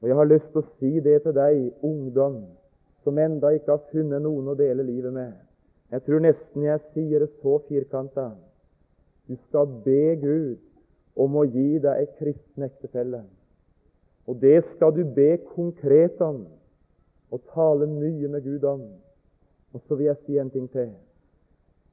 [0.00, 2.40] Og Jeg har lyst til å si det til deg, ungdom,
[3.04, 5.36] som enda ikke har funnet noen å dele livet med.
[5.92, 8.30] Jeg tror nesten jeg sier det så firkanta.
[9.28, 10.62] Du skal be Gud
[11.20, 13.26] om å gi deg ei kristen ektefelle.
[14.26, 16.44] Og det skal du be konkret om
[17.32, 18.82] og tale mye med Gud om.
[19.72, 20.92] Og så vil jeg si en ting til.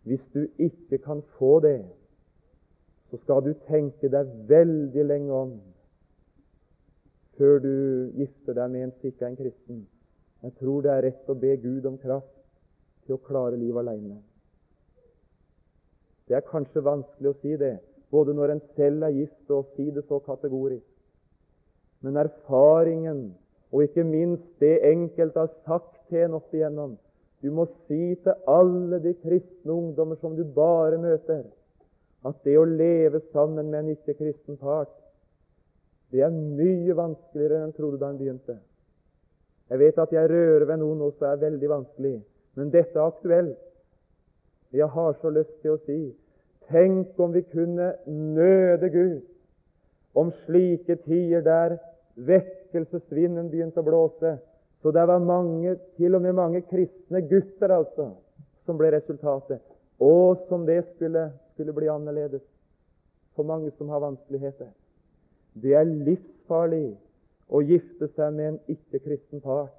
[0.03, 1.86] Hvis du ikke kan få det,
[3.09, 5.53] så skal du tenke deg veldig lenge om
[7.39, 7.73] før du
[8.19, 9.80] gifter deg med en sikker ikke er en kristen.
[10.43, 12.36] Jeg tror det er rett å be Gud om kraft
[13.05, 14.19] til å klare livet alene.
[16.27, 17.77] Det er kanskje vanskelig å si det,
[18.11, 20.88] både når en selv er gift, og å si det så kategorisk.
[22.02, 23.34] Men erfaringen,
[23.72, 26.97] og ikke minst det enkelte har sagt til en opp igjennom
[27.43, 31.45] Du må si til alle de kristne ungdommer som du bare møter,
[32.28, 34.91] at det å leve sammen med en ikke-kristen part,
[36.12, 38.58] det er mye vanskeligere enn en trodde da en begynte.
[39.70, 42.16] Jeg vet at jeg rører ved noe nå som er veldig vanskelig,
[42.58, 43.60] men dette er aktuelt.
[44.74, 46.00] Jeg har så lyst til å si
[46.70, 49.22] Tenk om vi kunne nøde Gud
[50.14, 51.78] om slike tider der
[52.28, 54.38] vekkelsesvinden begynte å blåse,
[54.82, 58.11] så det var mange, til og med mange kristne gutter altså,
[58.65, 59.61] som ble resultatet.
[59.99, 62.43] Og som det skulle, skulle bli annerledes
[63.36, 64.72] for mange som har vanskeligheter.
[65.59, 66.93] Det er livsfarlig
[67.49, 69.76] å gifte seg med en ikke-kristen part.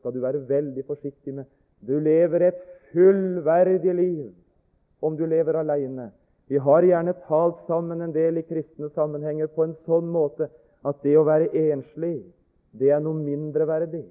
[0.00, 1.44] skal du være veldig forsiktig med.
[1.84, 2.60] Du lever et
[2.92, 4.30] fullverdig liv
[5.04, 6.10] om du lever alene.
[6.48, 10.48] Vi har gjerne talt sammen en del i kristne sammenhenger på en sånn måte
[10.86, 12.22] at det å være enslig,
[12.72, 14.06] det er noe mindreverdig.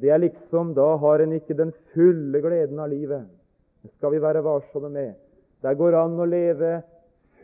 [0.00, 3.26] Det er liksom Da har en ikke den fulle gleden av livet.
[3.82, 5.14] Det skal vi være varsomme med.
[5.62, 6.80] Det går an å leve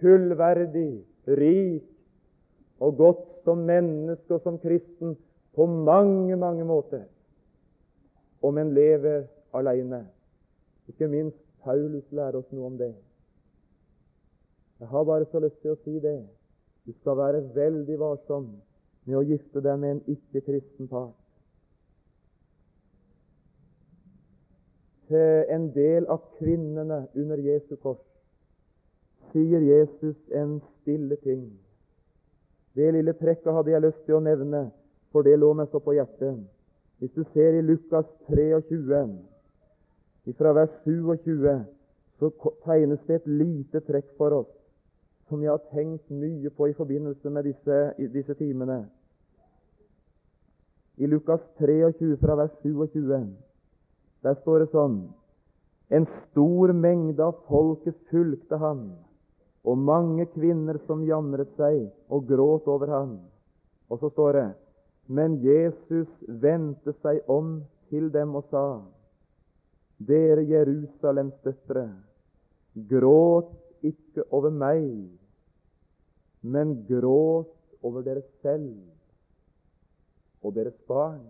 [0.00, 1.84] fullverdig, rik
[2.80, 5.16] og godt som menneske og som kristen
[5.54, 7.04] på mange, mange måter
[8.42, 10.04] om en lever alene.
[10.88, 12.94] Ikke minst Paulus lærer oss noe om det.
[14.78, 16.20] Jeg har bare så lyst til å si det.
[16.88, 18.46] Du skal være veldig varsom
[19.04, 21.18] med å gifte deg med en ikke-kristen part.
[25.10, 28.00] Til en del av kvinnene under Jesu kors
[29.34, 31.44] sier Jesus en stille ting.
[32.72, 34.70] Det lille trekket hadde jeg lyst til å nevne,
[35.12, 36.40] for det lå meg så på hjertet.
[37.04, 39.02] Hvis du ser i Lukas 23,
[40.40, 41.52] fra vers 27,
[42.16, 42.32] så
[42.64, 44.57] tegnes det et lite trekk for oss
[45.28, 47.78] som jeg har tenkt mye på i forbindelse med disse,
[48.14, 48.82] disse timene.
[50.98, 53.28] I Lukas 23 fra vers 27
[54.26, 54.96] der står det sånn
[55.94, 58.90] En stor mengde av folket fulgte han,
[59.64, 63.14] og mange kvinner som jamret seg og gråt over han.
[63.88, 64.48] Og så står det
[65.06, 68.66] Men Jesus vendte seg om til dem og sa
[69.98, 71.88] dere Jerusalems døtre,
[72.90, 73.48] gråt
[73.82, 74.84] ikke over meg,
[76.42, 78.70] men gråt over dere selv
[80.42, 81.22] og deres barn.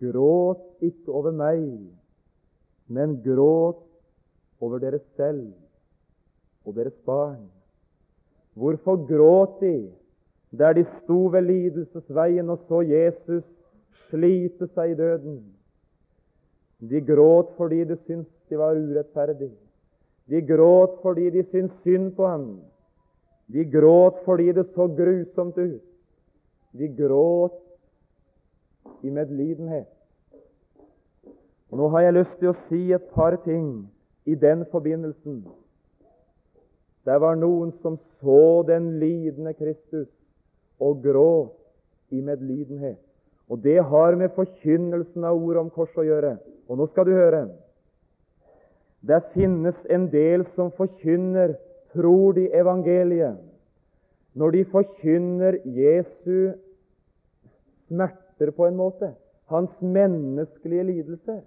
[0.00, 1.62] Gråt ikke over meg,
[2.92, 3.84] men gråt
[4.60, 5.46] over dere selv
[6.64, 7.46] og deres barn.
[8.58, 9.90] Hvorfor gråt de
[10.58, 13.44] der de sto ved lidelsesveien og så Jesus
[14.08, 15.38] slite seg i døden?
[16.78, 19.50] De gråt fordi de syntes de var urettferdig.
[20.28, 22.48] De gråt fordi de syntes synd på ham.
[23.48, 25.84] De gråt fordi det så grusomt ut.
[26.72, 27.56] Vi gråt
[29.02, 29.88] i medlidenhet.
[31.70, 33.88] Og Nå har jeg lyst til å si et par ting
[34.28, 35.42] i den forbindelsen.
[37.04, 40.08] Det var noen som så den lidende Kristus
[40.80, 41.54] og gråt
[42.12, 42.98] i medlidenhet.
[43.48, 46.36] Og det har med forkynnelsen av ordet om kors å gjøre.
[46.68, 47.46] Og nå skal du høre.
[49.00, 51.54] Det finnes en del som forkynner,
[51.94, 53.38] tror de, evangeliet
[54.38, 56.52] når de forkynner Jesu
[57.88, 59.12] smerter på en måte,
[59.48, 61.40] hans menneskelige lidelser.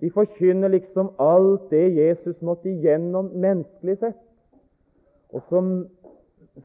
[0.00, 4.22] De forkynner liksom alt det Jesus måtte igjennom menneskelig sett.
[5.30, 5.68] Og som,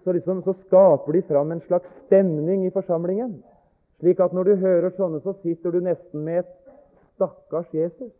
[0.03, 3.37] så, liksom, så skaper de fram en slags stemning i forsamlingen,
[3.99, 6.55] slik at når du hører sånne, så sitter du nesten med et
[7.17, 8.13] Stakkars Jesus.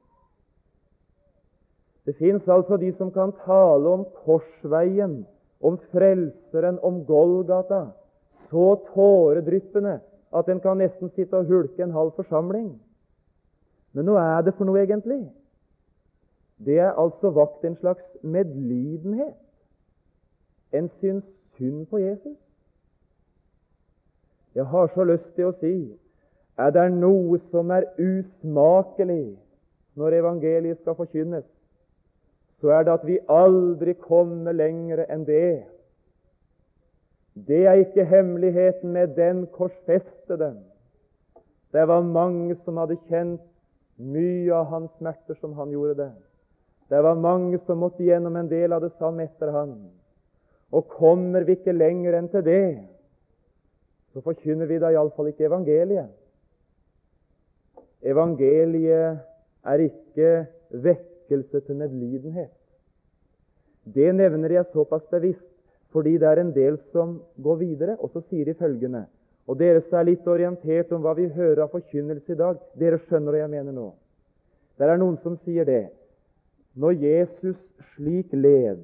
[2.08, 5.26] Det fins altså de som kan tale om korsveien,
[5.62, 7.82] om Frelseren, om Golgata,
[8.50, 10.00] så tåredryppende
[10.32, 12.70] at en kan nesten sitte og hulke en halv forsamling.
[13.92, 15.26] Men hva er det for noe, egentlig?
[16.64, 19.36] Det er altså vakt en slags medlidenhet.
[20.72, 21.26] En syns
[21.58, 22.38] synd på Jesus.
[24.56, 25.76] Jeg har så lyst til å si
[26.58, 29.36] er det noe som er usmakelig
[29.98, 31.46] når evangeliet skal forkynnes,
[32.62, 35.66] så er det at vi aldri kommer lenger enn det.
[37.48, 40.56] Det er ikke hemmeligheten med den korsfestede.
[41.74, 43.44] Det var mange som hadde kjent
[43.98, 46.12] mye av hans smerter som han gjorde det.
[46.90, 49.76] Det var mange som måtte gjennom en del av det samme etter han.
[50.72, 52.78] Og kommer vi ikke lenger enn til det,
[54.14, 56.10] så forkynner vi da iallfall ikke evangeliet.
[58.02, 59.20] Evangeliet
[59.68, 60.32] er ikke
[61.28, 62.52] vekkelse til medlidenhet.
[63.84, 65.46] Det nevner jeg såpass bevisst
[65.92, 69.06] fordi det er en del som går videre, og så sier de følgende
[69.48, 73.00] Og dere som er litt orientert om hva vi hører av forkynnelse i dag, dere
[73.00, 73.94] skjønner hva jeg mener nå.
[74.78, 75.88] Det er noen som sier det.
[76.76, 77.56] Når Jesus
[77.96, 78.84] slik led,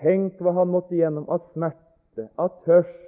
[0.00, 3.04] tenk hva han måtte gjennom av smerte, av tørst,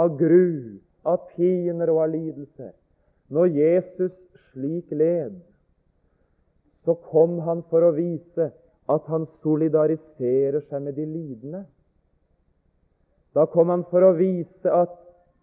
[0.00, 2.72] av gru, av piner og av lidelse.
[3.28, 4.16] Når Jesus
[4.54, 5.36] slik led,
[6.84, 8.50] så kom han for å vise
[8.90, 11.64] at han solidariserer seg med de lidende.
[13.36, 14.96] Da kom han for å vise at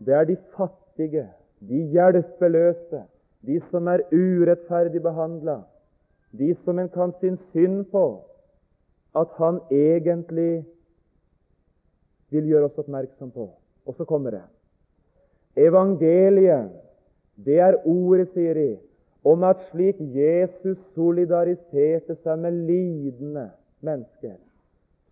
[0.03, 1.27] det er de fattige,
[1.63, 3.05] de hjelpeløse,
[3.47, 5.61] de som er urettferdig behandla,
[6.35, 8.05] de som en kan synes synd på,
[9.15, 10.65] at han egentlig
[12.33, 13.47] vil gjøre oss oppmerksom på.
[13.87, 14.43] Og så kommer det.
[15.57, 16.73] Evangeliet,
[17.39, 18.67] det er ordet, sier de,
[19.27, 23.49] om at slik Jesus solidariserte seg med lidende
[23.83, 24.37] mennesker,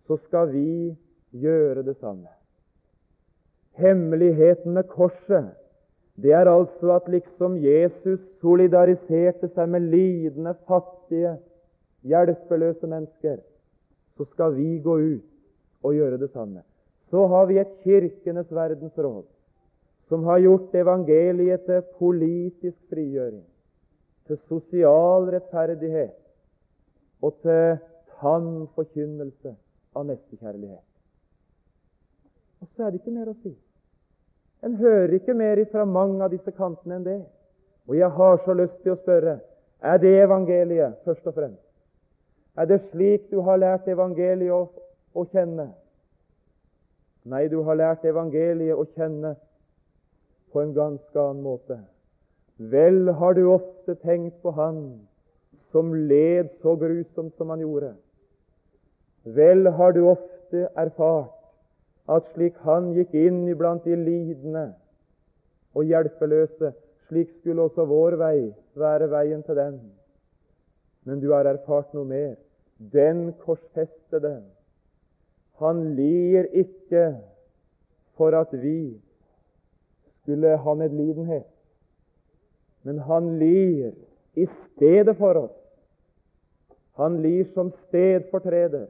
[0.06, 0.94] så skal vi
[1.36, 2.30] gjøre det samme.
[3.76, 5.52] Hemmeligheten med korset
[6.16, 11.34] det er altså at liksom Jesus solidariserte seg med lidende, fattige,
[12.08, 13.42] hjelpeløse mennesker,
[14.16, 16.62] så skal vi gå ut og gjøre det samme.
[17.10, 19.26] Så har vi et Kirkenes verdensråd
[20.08, 23.44] som har gjort evangeliet til politisk frigjøring
[24.26, 26.16] til sosial rettferdighet
[27.22, 27.78] og til
[28.20, 29.54] tam forkynnelse
[29.96, 30.84] av nestekjærlighet.
[32.60, 33.52] Og så er det ikke mer å si.
[34.64, 37.20] En hører ikke mer fra mange av disse kantene enn det.
[37.86, 39.38] Og jeg har så lyst til å spørre
[39.86, 41.62] er det evangeliet, først og fremst?
[42.56, 44.62] Er det slik du har lært evangeliet å,
[45.12, 45.68] å kjenne?
[47.28, 49.34] Nei, du har lært evangeliet å kjenne
[50.52, 51.78] på en ganske annen måte.
[52.56, 55.06] Vel har du ofte tenkt på Han
[55.72, 57.92] som led så grusomt som han gjorde.
[59.24, 61.34] Vel har du ofte erfart
[62.08, 64.70] at slik han gikk inn iblant de lidende
[65.76, 66.70] og hjelpeløse,
[67.08, 68.38] slik skulle også vår vei
[68.78, 69.80] være veien til den.
[71.04, 72.36] Men du har erfart noe mer.
[72.78, 74.38] Den korsfestede,
[75.60, 77.04] han lir ikke
[78.16, 78.96] for at vi
[80.22, 81.55] skulle ha medlidenhet
[82.86, 83.92] men han lir
[84.38, 85.56] i stedet for oss.
[87.00, 88.86] Han lir som stedfortreder.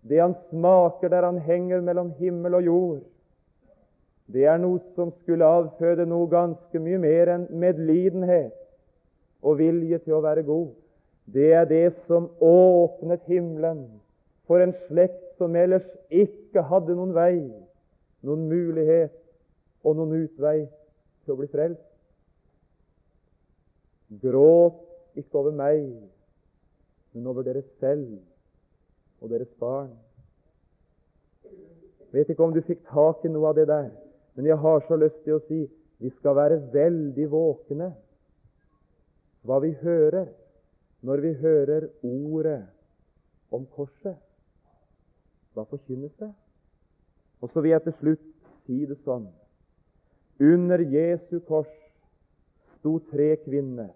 [0.00, 3.00] Det han smaker der han henger mellom himmel og jord,
[4.32, 8.54] det er noe som skulle avføde noe ganske mye mer enn medlidenhet
[9.42, 10.68] og vilje til å være god.
[11.26, 13.82] Det er det som åpnet himmelen
[14.46, 17.50] for en slekt som ellers ikke hadde noen vei,
[18.22, 19.16] noen mulighet
[19.82, 20.58] og noen utvei
[21.24, 21.89] til å bli frelst.
[24.10, 24.80] Gråt
[25.14, 25.84] ikke over meg,
[27.14, 28.18] men over dere selv
[29.20, 29.92] og deres barn.
[32.10, 33.90] Vet ikke om du fikk tak i noe av det der,
[34.34, 35.62] men jeg har så lyst til å si
[36.00, 37.90] vi skal være veldig våkne
[39.46, 40.30] hva vi hører
[41.06, 42.60] når vi hører ordet
[43.52, 44.16] om korset.
[45.54, 46.30] Hva forkynnes det?
[47.40, 48.26] Og så vil jeg til slutt
[48.66, 49.28] si det sånn.
[50.40, 51.70] Under Jesu kors
[52.78, 53.90] sto tre kvinner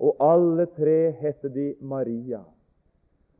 [0.00, 2.40] og alle tre heter de Maria.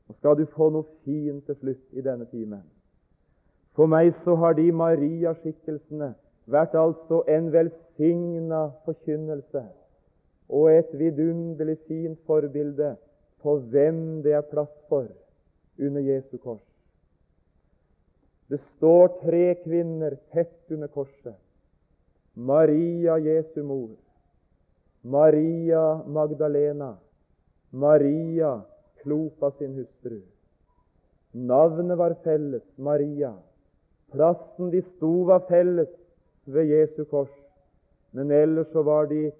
[0.09, 2.65] Og skal du få noe fint til slutt i denne timen.
[3.79, 6.13] For meg så har de Maria-skikkelsene
[6.51, 9.63] vært altså en velsigna forkynnelse
[10.51, 12.97] og et vidunderlig fint forbilde
[13.41, 15.07] på hvem det er plass for
[15.79, 16.67] under Jesu kors.
[18.51, 21.37] Det står tre kvinner tett under korset.
[22.35, 23.95] Maria, Jesu mor.
[25.03, 26.97] Maria Magdalena,
[27.73, 28.63] Maria
[29.03, 30.21] Klopa sin hustru.
[31.33, 33.35] Navnet var felles, Maria.
[34.13, 35.89] Plassen de sto, var felles
[36.45, 37.33] ved Jesu kors,
[38.13, 39.31] men ellers så var de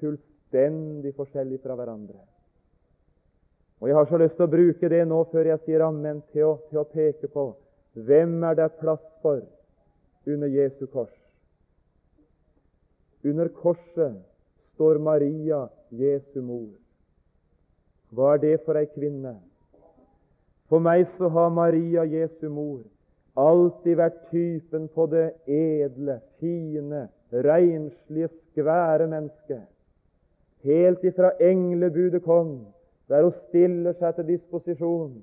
[0.00, 2.20] fullstendig forskjellige fra hverandre.
[3.80, 6.54] Og Jeg har så lyst til å bruke det nå før jeg sier amen, til
[6.70, 7.50] til å peke på
[7.92, 9.42] hvem er det plass for
[10.24, 11.12] under Jesu kors.
[13.26, 14.22] Under korset
[14.74, 16.70] står Maria, Jesu mor.
[18.12, 19.34] Hva er det for ei kvinne?
[20.68, 22.80] For meg så har Maria, Jesu mor,
[23.36, 29.68] alltid vært typen på det edle, fine, renslige, skvære mennesket.
[30.64, 32.66] Helt ifra englebudet kom,
[33.08, 35.16] der hun stiller seg til disposisjon.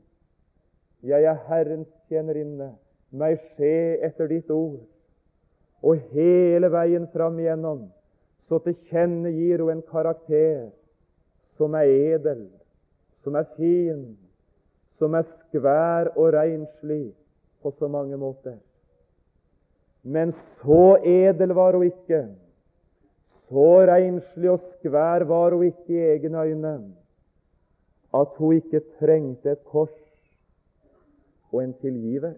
[1.02, 2.74] Jeg er Herrens tjenerinne,
[3.10, 4.82] meg skje etter ditt ord.
[5.82, 7.88] Og hele veien fram igjennom
[8.50, 10.72] så tilkjennegir hun en karakter
[11.58, 12.47] som er edel,
[13.24, 14.02] som er fin,
[14.97, 17.12] som er skvær og renslig
[17.62, 18.58] på så mange måter.
[20.04, 22.24] Men så edel var hun ikke,
[23.50, 26.76] så renslig og skvær var hun ikke i egne øyne,
[28.14, 29.95] at hun ikke trengte et kors
[31.52, 32.34] og en tilgiver.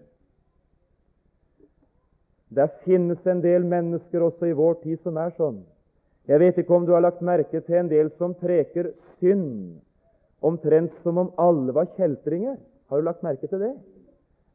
[2.52, 5.62] Det finnes en del mennesker også i vår tid som er sånn.
[6.30, 9.80] Jeg vet ikke om du har lagt merke til en del som preker synd,
[10.42, 12.56] omtrent som om alle var kjeltringer.
[12.90, 13.72] Har du lagt merke til det?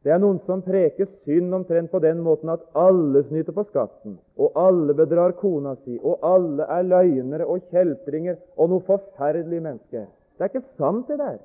[0.06, 4.16] Det er noen som preker synd omtrent på den måten at alle snyter på skatten,
[4.40, 10.06] og alle bedrar kona si, og alle er løgnere og kjeltringer og noe forferdelig menneske.
[10.38, 11.40] Det er ikke sant, det der.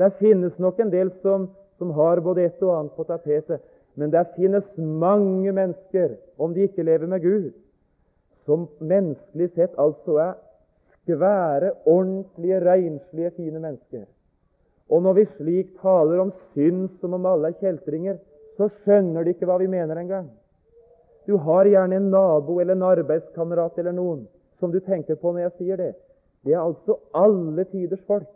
[0.00, 3.60] Det finnes nok en del som, som har både et og annet på tapetet,
[4.00, 7.50] men det finnes mange mennesker, om de ikke lever med Gud,
[8.50, 10.32] som menneskelig sett altså er
[11.04, 14.08] skvære, ordentlige, renslige, fine mennesker.
[14.90, 18.18] Og når vi slik taler om synd som om alle er kjeltringer,
[18.58, 20.26] så skjønner de ikke hva vi mener engang.
[21.26, 24.26] Du har gjerne en nabo eller en arbeidskamerat eller noen
[24.58, 25.92] som du tenker på når jeg sier det.
[26.42, 28.28] Det er altså alle tiders folk.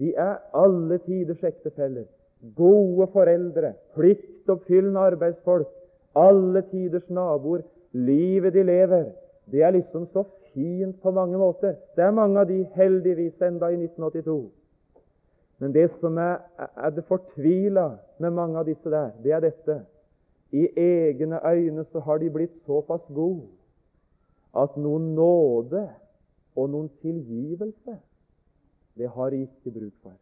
[0.00, 2.08] De er alle tiders ektefeller.
[2.56, 5.68] Gode foreldre, pliktoppfyllende arbeidsfolk,
[6.16, 7.62] alle tiders naboer,
[7.94, 9.12] livet de lever,
[9.50, 11.74] det er liksom så fint på mange måter.
[11.96, 14.50] Det er mange av de heldigvis enda i 1982.
[15.58, 19.80] Men det som er, er det fortvila med mange av disse der, det er dette.
[20.52, 23.46] I egne øyne så har de blitt såpass gode
[24.54, 25.88] at noen nåde
[26.54, 27.96] og noen tilgivelse,
[28.94, 30.14] det har de ikke bruk for.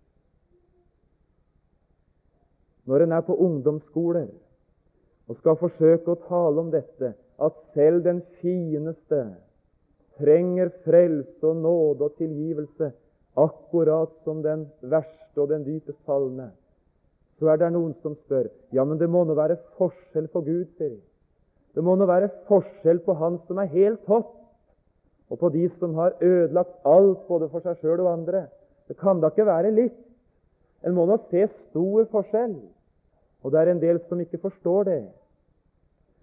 [2.89, 4.31] Når en er på ungdomsskoler
[5.29, 7.12] og skal forsøke å tale om dette,
[7.43, 9.22] at selv den fineste
[10.18, 12.93] trenger frelse og nåde og tilgivelse,
[13.36, 16.51] akkurat som den verste og den dypest fallende,
[17.40, 20.68] så er det noen som spør ja, men det må nå være forskjell på Gud,
[20.76, 21.01] sier de.
[21.72, 24.34] Det må nå være forskjell på Han som er helt topp,
[25.32, 28.45] og på de som har ødelagt alt både for seg sjøl og andre.
[28.88, 30.03] Det kan da ikke være likt.
[30.84, 32.59] En må nå se stor forskjell.
[33.43, 34.99] Og det er en del som ikke forstår det.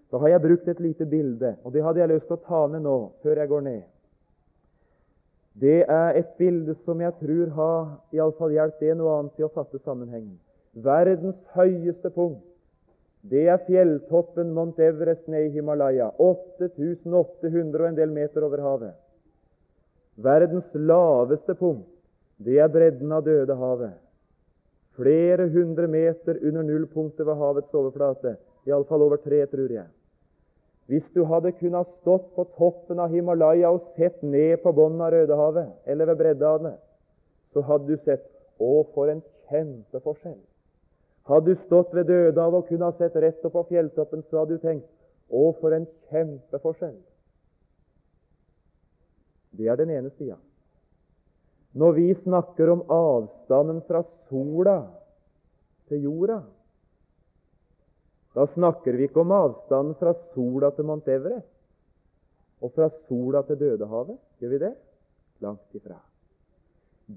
[0.10, 2.66] Da har jeg brukt et lite bilde, og det hadde jeg lyst til å ta
[2.68, 3.82] med nå før jeg går ned.
[5.60, 7.82] Det er et bilde som jeg tror har
[8.16, 10.38] iallfall hjulpet en og annen til å fatte sammenhengen.
[10.74, 12.46] Verdens høyeste punkt,
[13.22, 16.14] det er fjelltoppen Mount Everest ned i Himalaya.
[16.18, 18.96] 8800 og en del meter over havet.
[20.16, 21.90] Verdens laveste punkt,
[22.40, 23.98] det er bredden av Dødehavet.
[24.96, 28.38] Flere hundre meter under nullpunktet ved havets overflate.
[28.68, 29.88] Iallfall over tre, tror jeg.
[30.90, 35.12] Hvis du hadde kunnet stått på toppen av Himalaya og sett ned på bunnen av
[35.14, 36.72] Rødehavet, eller ved breddene,
[37.54, 38.26] så hadde du sett
[38.60, 39.22] Å, for en
[39.52, 40.40] kjempeforskjell!
[41.30, 44.58] Hadde du stått ved Dødehavet og kunne ha sett rett opp på fjelltoppen, så hadde
[44.58, 44.90] du tenkt
[45.30, 46.98] Å, for en kjempeforskjell!
[49.60, 50.40] Det er den ene sida.
[51.78, 54.80] Når vi snakker om avstanden fra sola
[55.90, 56.42] til jorda,
[58.40, 61.50] da snakker vi ikke om avstanden fra sola til Mount Everest
[62.64, 64.16] og fra sola til Dødehavet.
[64.40, 64.70] Gjør vi det?
[65.44, 65.98] Langt ifra.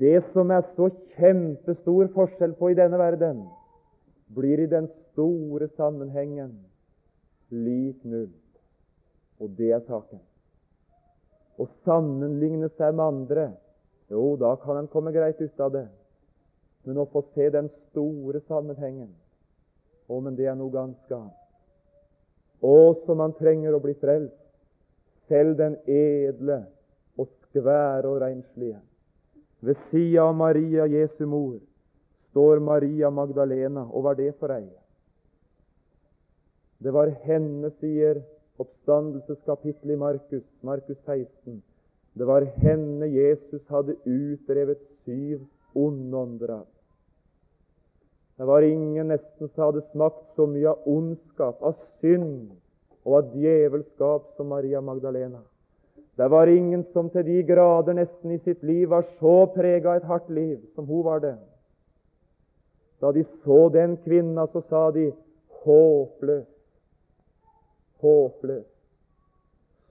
[0.01, 3.45] Det som er så kjempestor forskjell på i denne verden,
[4.35, 6.57] blir i den store sammenhengen
[7.55, 8.33] lik null.
[9.39, 10.23] Og det er saken.
[11.63, 13.51] Å sammenligne seg med andre,
[14.11, 15.87] jo, da kan en komme greit ut av det.
[16.83, 19.13] Men å få se den store sammenhengen,
[20.13, 21.39] å, men det er noe ganske annet.
[22.63, 24.37] Å, som man trenger å bli frelst,
[25.31, 26.63] selv den edle
[27.19, 28.79] og skvære og renslige.
[29.63, 31.59] Ved sida av Maria, Jesu mor,
[32.31, 33.87] står Maria Magdalena.
[33.91, 34.67] Og hva er det for ei?
[36.83, 38.25] Det var henne, sier
[38.63, 41.61] oppstandelseskapittelet i Markus, Markus 16.
[42.19, 45.47] Det var henne Jesus hadde utdrevet syv
[45.79, 46.72] onde ånder av.
[48.37, 52.51] Det var ingen nesten som hadde smakt så mye av ondskap, av synd
[53.05, 55.43] og av djevelskap som Maria Magdalena.
[56.17, 60.01] Det var ingen som til de grader nesten i sitt liv var så prega av
[60.01, 61.37] et hardt liv som hun var det.
[63.01, 65.09] Da de så den kvinna, så sa de
[65.65, 66.47] håpløs,
[68.01, 68.69] håpløs.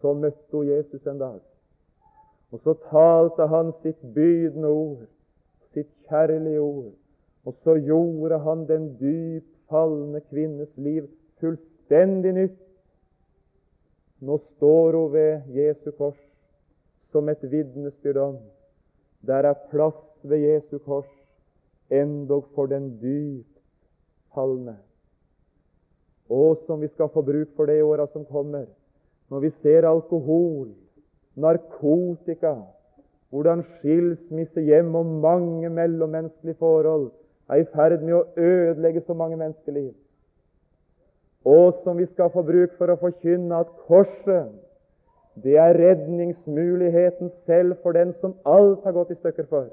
[0.02, 1.42] Så møtte hun Jesus en dag,
[2.52, 5.04] og så talte han sitt bydende ord,
[5.74, 6.94] sitt kjærlige ord,
[7.46, 11.08] og så gjorde han den dypt falne kvinnes liv
[11.42, 12.60] fullstendig nytt.
[14.22, 16.20] Nå står hun ved Jesu kors
[17.12, 18.38] som et vitnesbyrd om
[19.28, 21.10] der er plass ved Jesu kors
[21.90, 23.60] endog for den dypt
[24.34, 24.78] falne.
[26.30, 28.66] Og som vi skal få bruk for det i åra som kommer,
[29.30, 30.72] når vi ser alkohol,
[31.36, 32.56] narkotika,
[33.30, 37.12] hvordan skilsmisse hjem og mange mellommenneskelige forhold
[37.52, 39.92] er i ferd med å ødelegge så mange menneskeliv
[41.46, 44.52] og som vi skal få bruk for å forkynne at korset,
[45.42, 49.70] det er redningsmuligheten selv for den som alt har gått i stykker for.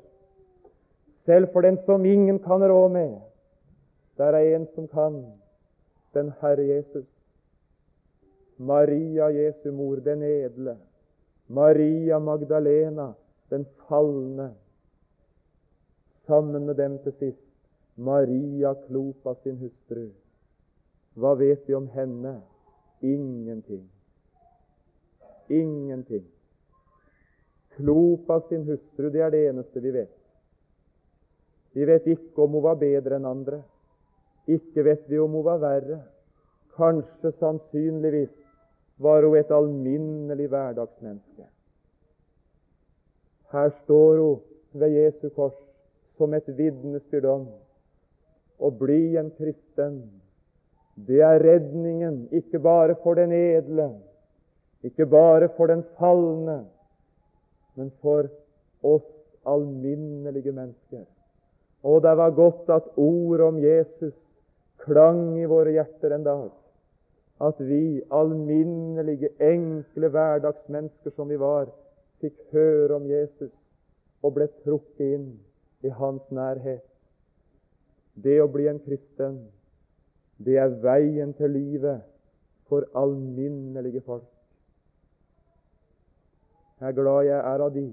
[1.27, 3.19] Selv for den som ingen kan rå med.
[4.17, 5.19] Der er en som kan,
[6.15, 7.07] den Herre Jesus.
[8.57, 10.79] Maria Jesu mor, den edle.
[11.49, 13.13] Maria Magdalena,
[13.51, 14.55] den falne.
[16.27, 17.48] Sammen med dem til sist
[17.99, 20.09] Maria Klopa sin hustru.
[21.19, 22.41] Hva vet vi om henne?
[23.03, 23.89] Ingenting.
[25.49, 26.25] Ingenting.
[27.75, 30.15] Klopa sin hustru, det er det eneste vi vet.
[31.75, 33.61] Vi vet ikke om hun var bedre enn andre.
[34.47, 36.01] Ikke vet vi om hun var verre.
[36.79, 38.35] Kanskje sannsynligvis
[39.03, 41.51] var hun et alminnelig hverdagsmenneske.
[43.51, 44.43] Her står hun
[44.73, 45.57] ved Jesu kors
[46.19, 47.49] som et vitnesbyrd om
[48.59, 50.01] å bli en kristen
[51.07, 53.93] det er redningen, ikke bare for den edle,
[54.83, 56.65] ikke bare for den falne,
[57.79, 58.27] men for
[58.83, 59.07] oss
[59.47, 61.05] alminnelige mennesker.
[61.87, 64.15] Og det var godt at ordet om Jesus
[64.83, 66.51] klang i våre hjerter en dag.
[67.39, 71.71] At vi, alminnelige, enkle hverdagsmennesker som vi var,
[72.19, 73.55] fikk høre om Jesus
[74.27, 75.29] og ble trukket inn
[75.87, 76.88] i hans nærhet.
[78.25, 79.39] Det å bli en kristen
[80.39, 82.05] det er veien til livet
[82.71, 84.27] for alminnelige folk.
[86.79, 87.89] Jeg er glad jeg er av de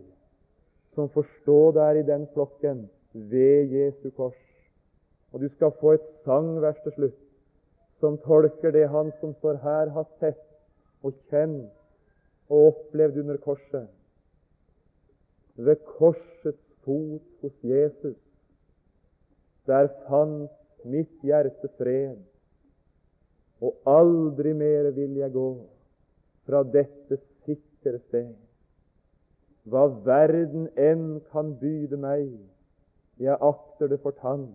[0.95, 4.38] som forstår der i den flokken ved Jesu kors.
[5.34, 7.21] Og du skal få et sangvers til slutt
[7.99, 10.43] som tolker det han som står her, har sett
[11.03, 11.71] og kjent
[12.51, 13.88] og opplevd under korset.
[15.55, 18.17] Ved korsets fot hos Jesus,
[19.70, 20.51] der fant
[20.86, 22.22] mitt hjerte fred
[23.63, 25.47] og aldri mer vil jeg gå
[26.45, 28.34] fra dette sikre sted.
[29.66, 32.28] Hva verden enn kan byde meg,
[33.18, 34.51] jeg akter det for tann,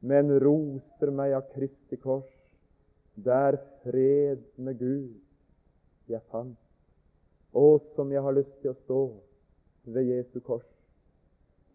[0.00, 2.30] men roser meg av Kristi kors,
[3.20, 5.18] der fred med Gud
[6.08, 6.56] jeg fant.
[7.52, 9.00] Og som jeg har lyst til å stå
[9.90, 10.64] ved Jesu kors.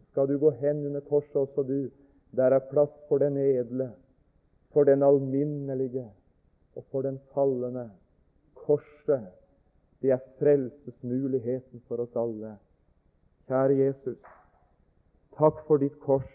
[0.10, 1.92] Skal du gå hen under korset også, du,
[2.36, 3.92] der er plass for den edle,
[4.74, 6.06] for den alminnelige
[6.76, 7.90] og for den fallende.
[8.56, 9.28] Korset,
[10.02, 12.56] det er frelsesmuligheten for oss alle.
[13.48, 14.20] Kjære Jesus,
[15.38, 16.32] takk for ditt kors.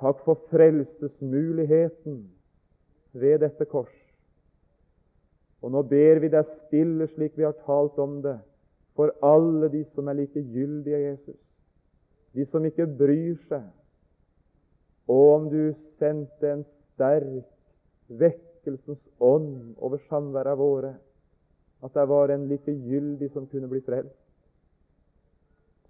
[0.00, 2.20] Takk for frelsesmuligheten
[3.12, 3.94] ved dette kors.
[5.62, 8.38] Og nå ber vi deg stille, slik vi har talt om det,
[8.94, 11.40] for alle de som er likegyldige, Jesus.
[12.34, 13.66] De som ikke bryr seg,
[15.08, 17.46] og om du sendte en sterk
[18.08, 20.94] vekkelsens ånd over samværa våre,
[21.82, 24.16] at det var en likegyldig som kunne bli frelst,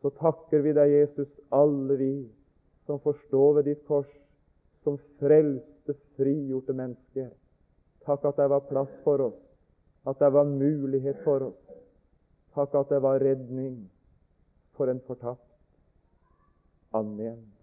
[0.02, 2.12] så takker vi deg, Jesus, alle vi
[2.86, 4.10] som forstår ved ditt kors,
[4.84, 7.32] som frelste, frigjorte mennesker.
[8.06, 9.40] Takk at det var plass for oss,
[10.06, 11.76] at det var mulighet for oss.
[12.54, 13.88] Takk at det var redning
[14.78, 15.44] for en fortapt.
[16.94, 17.57] Amen.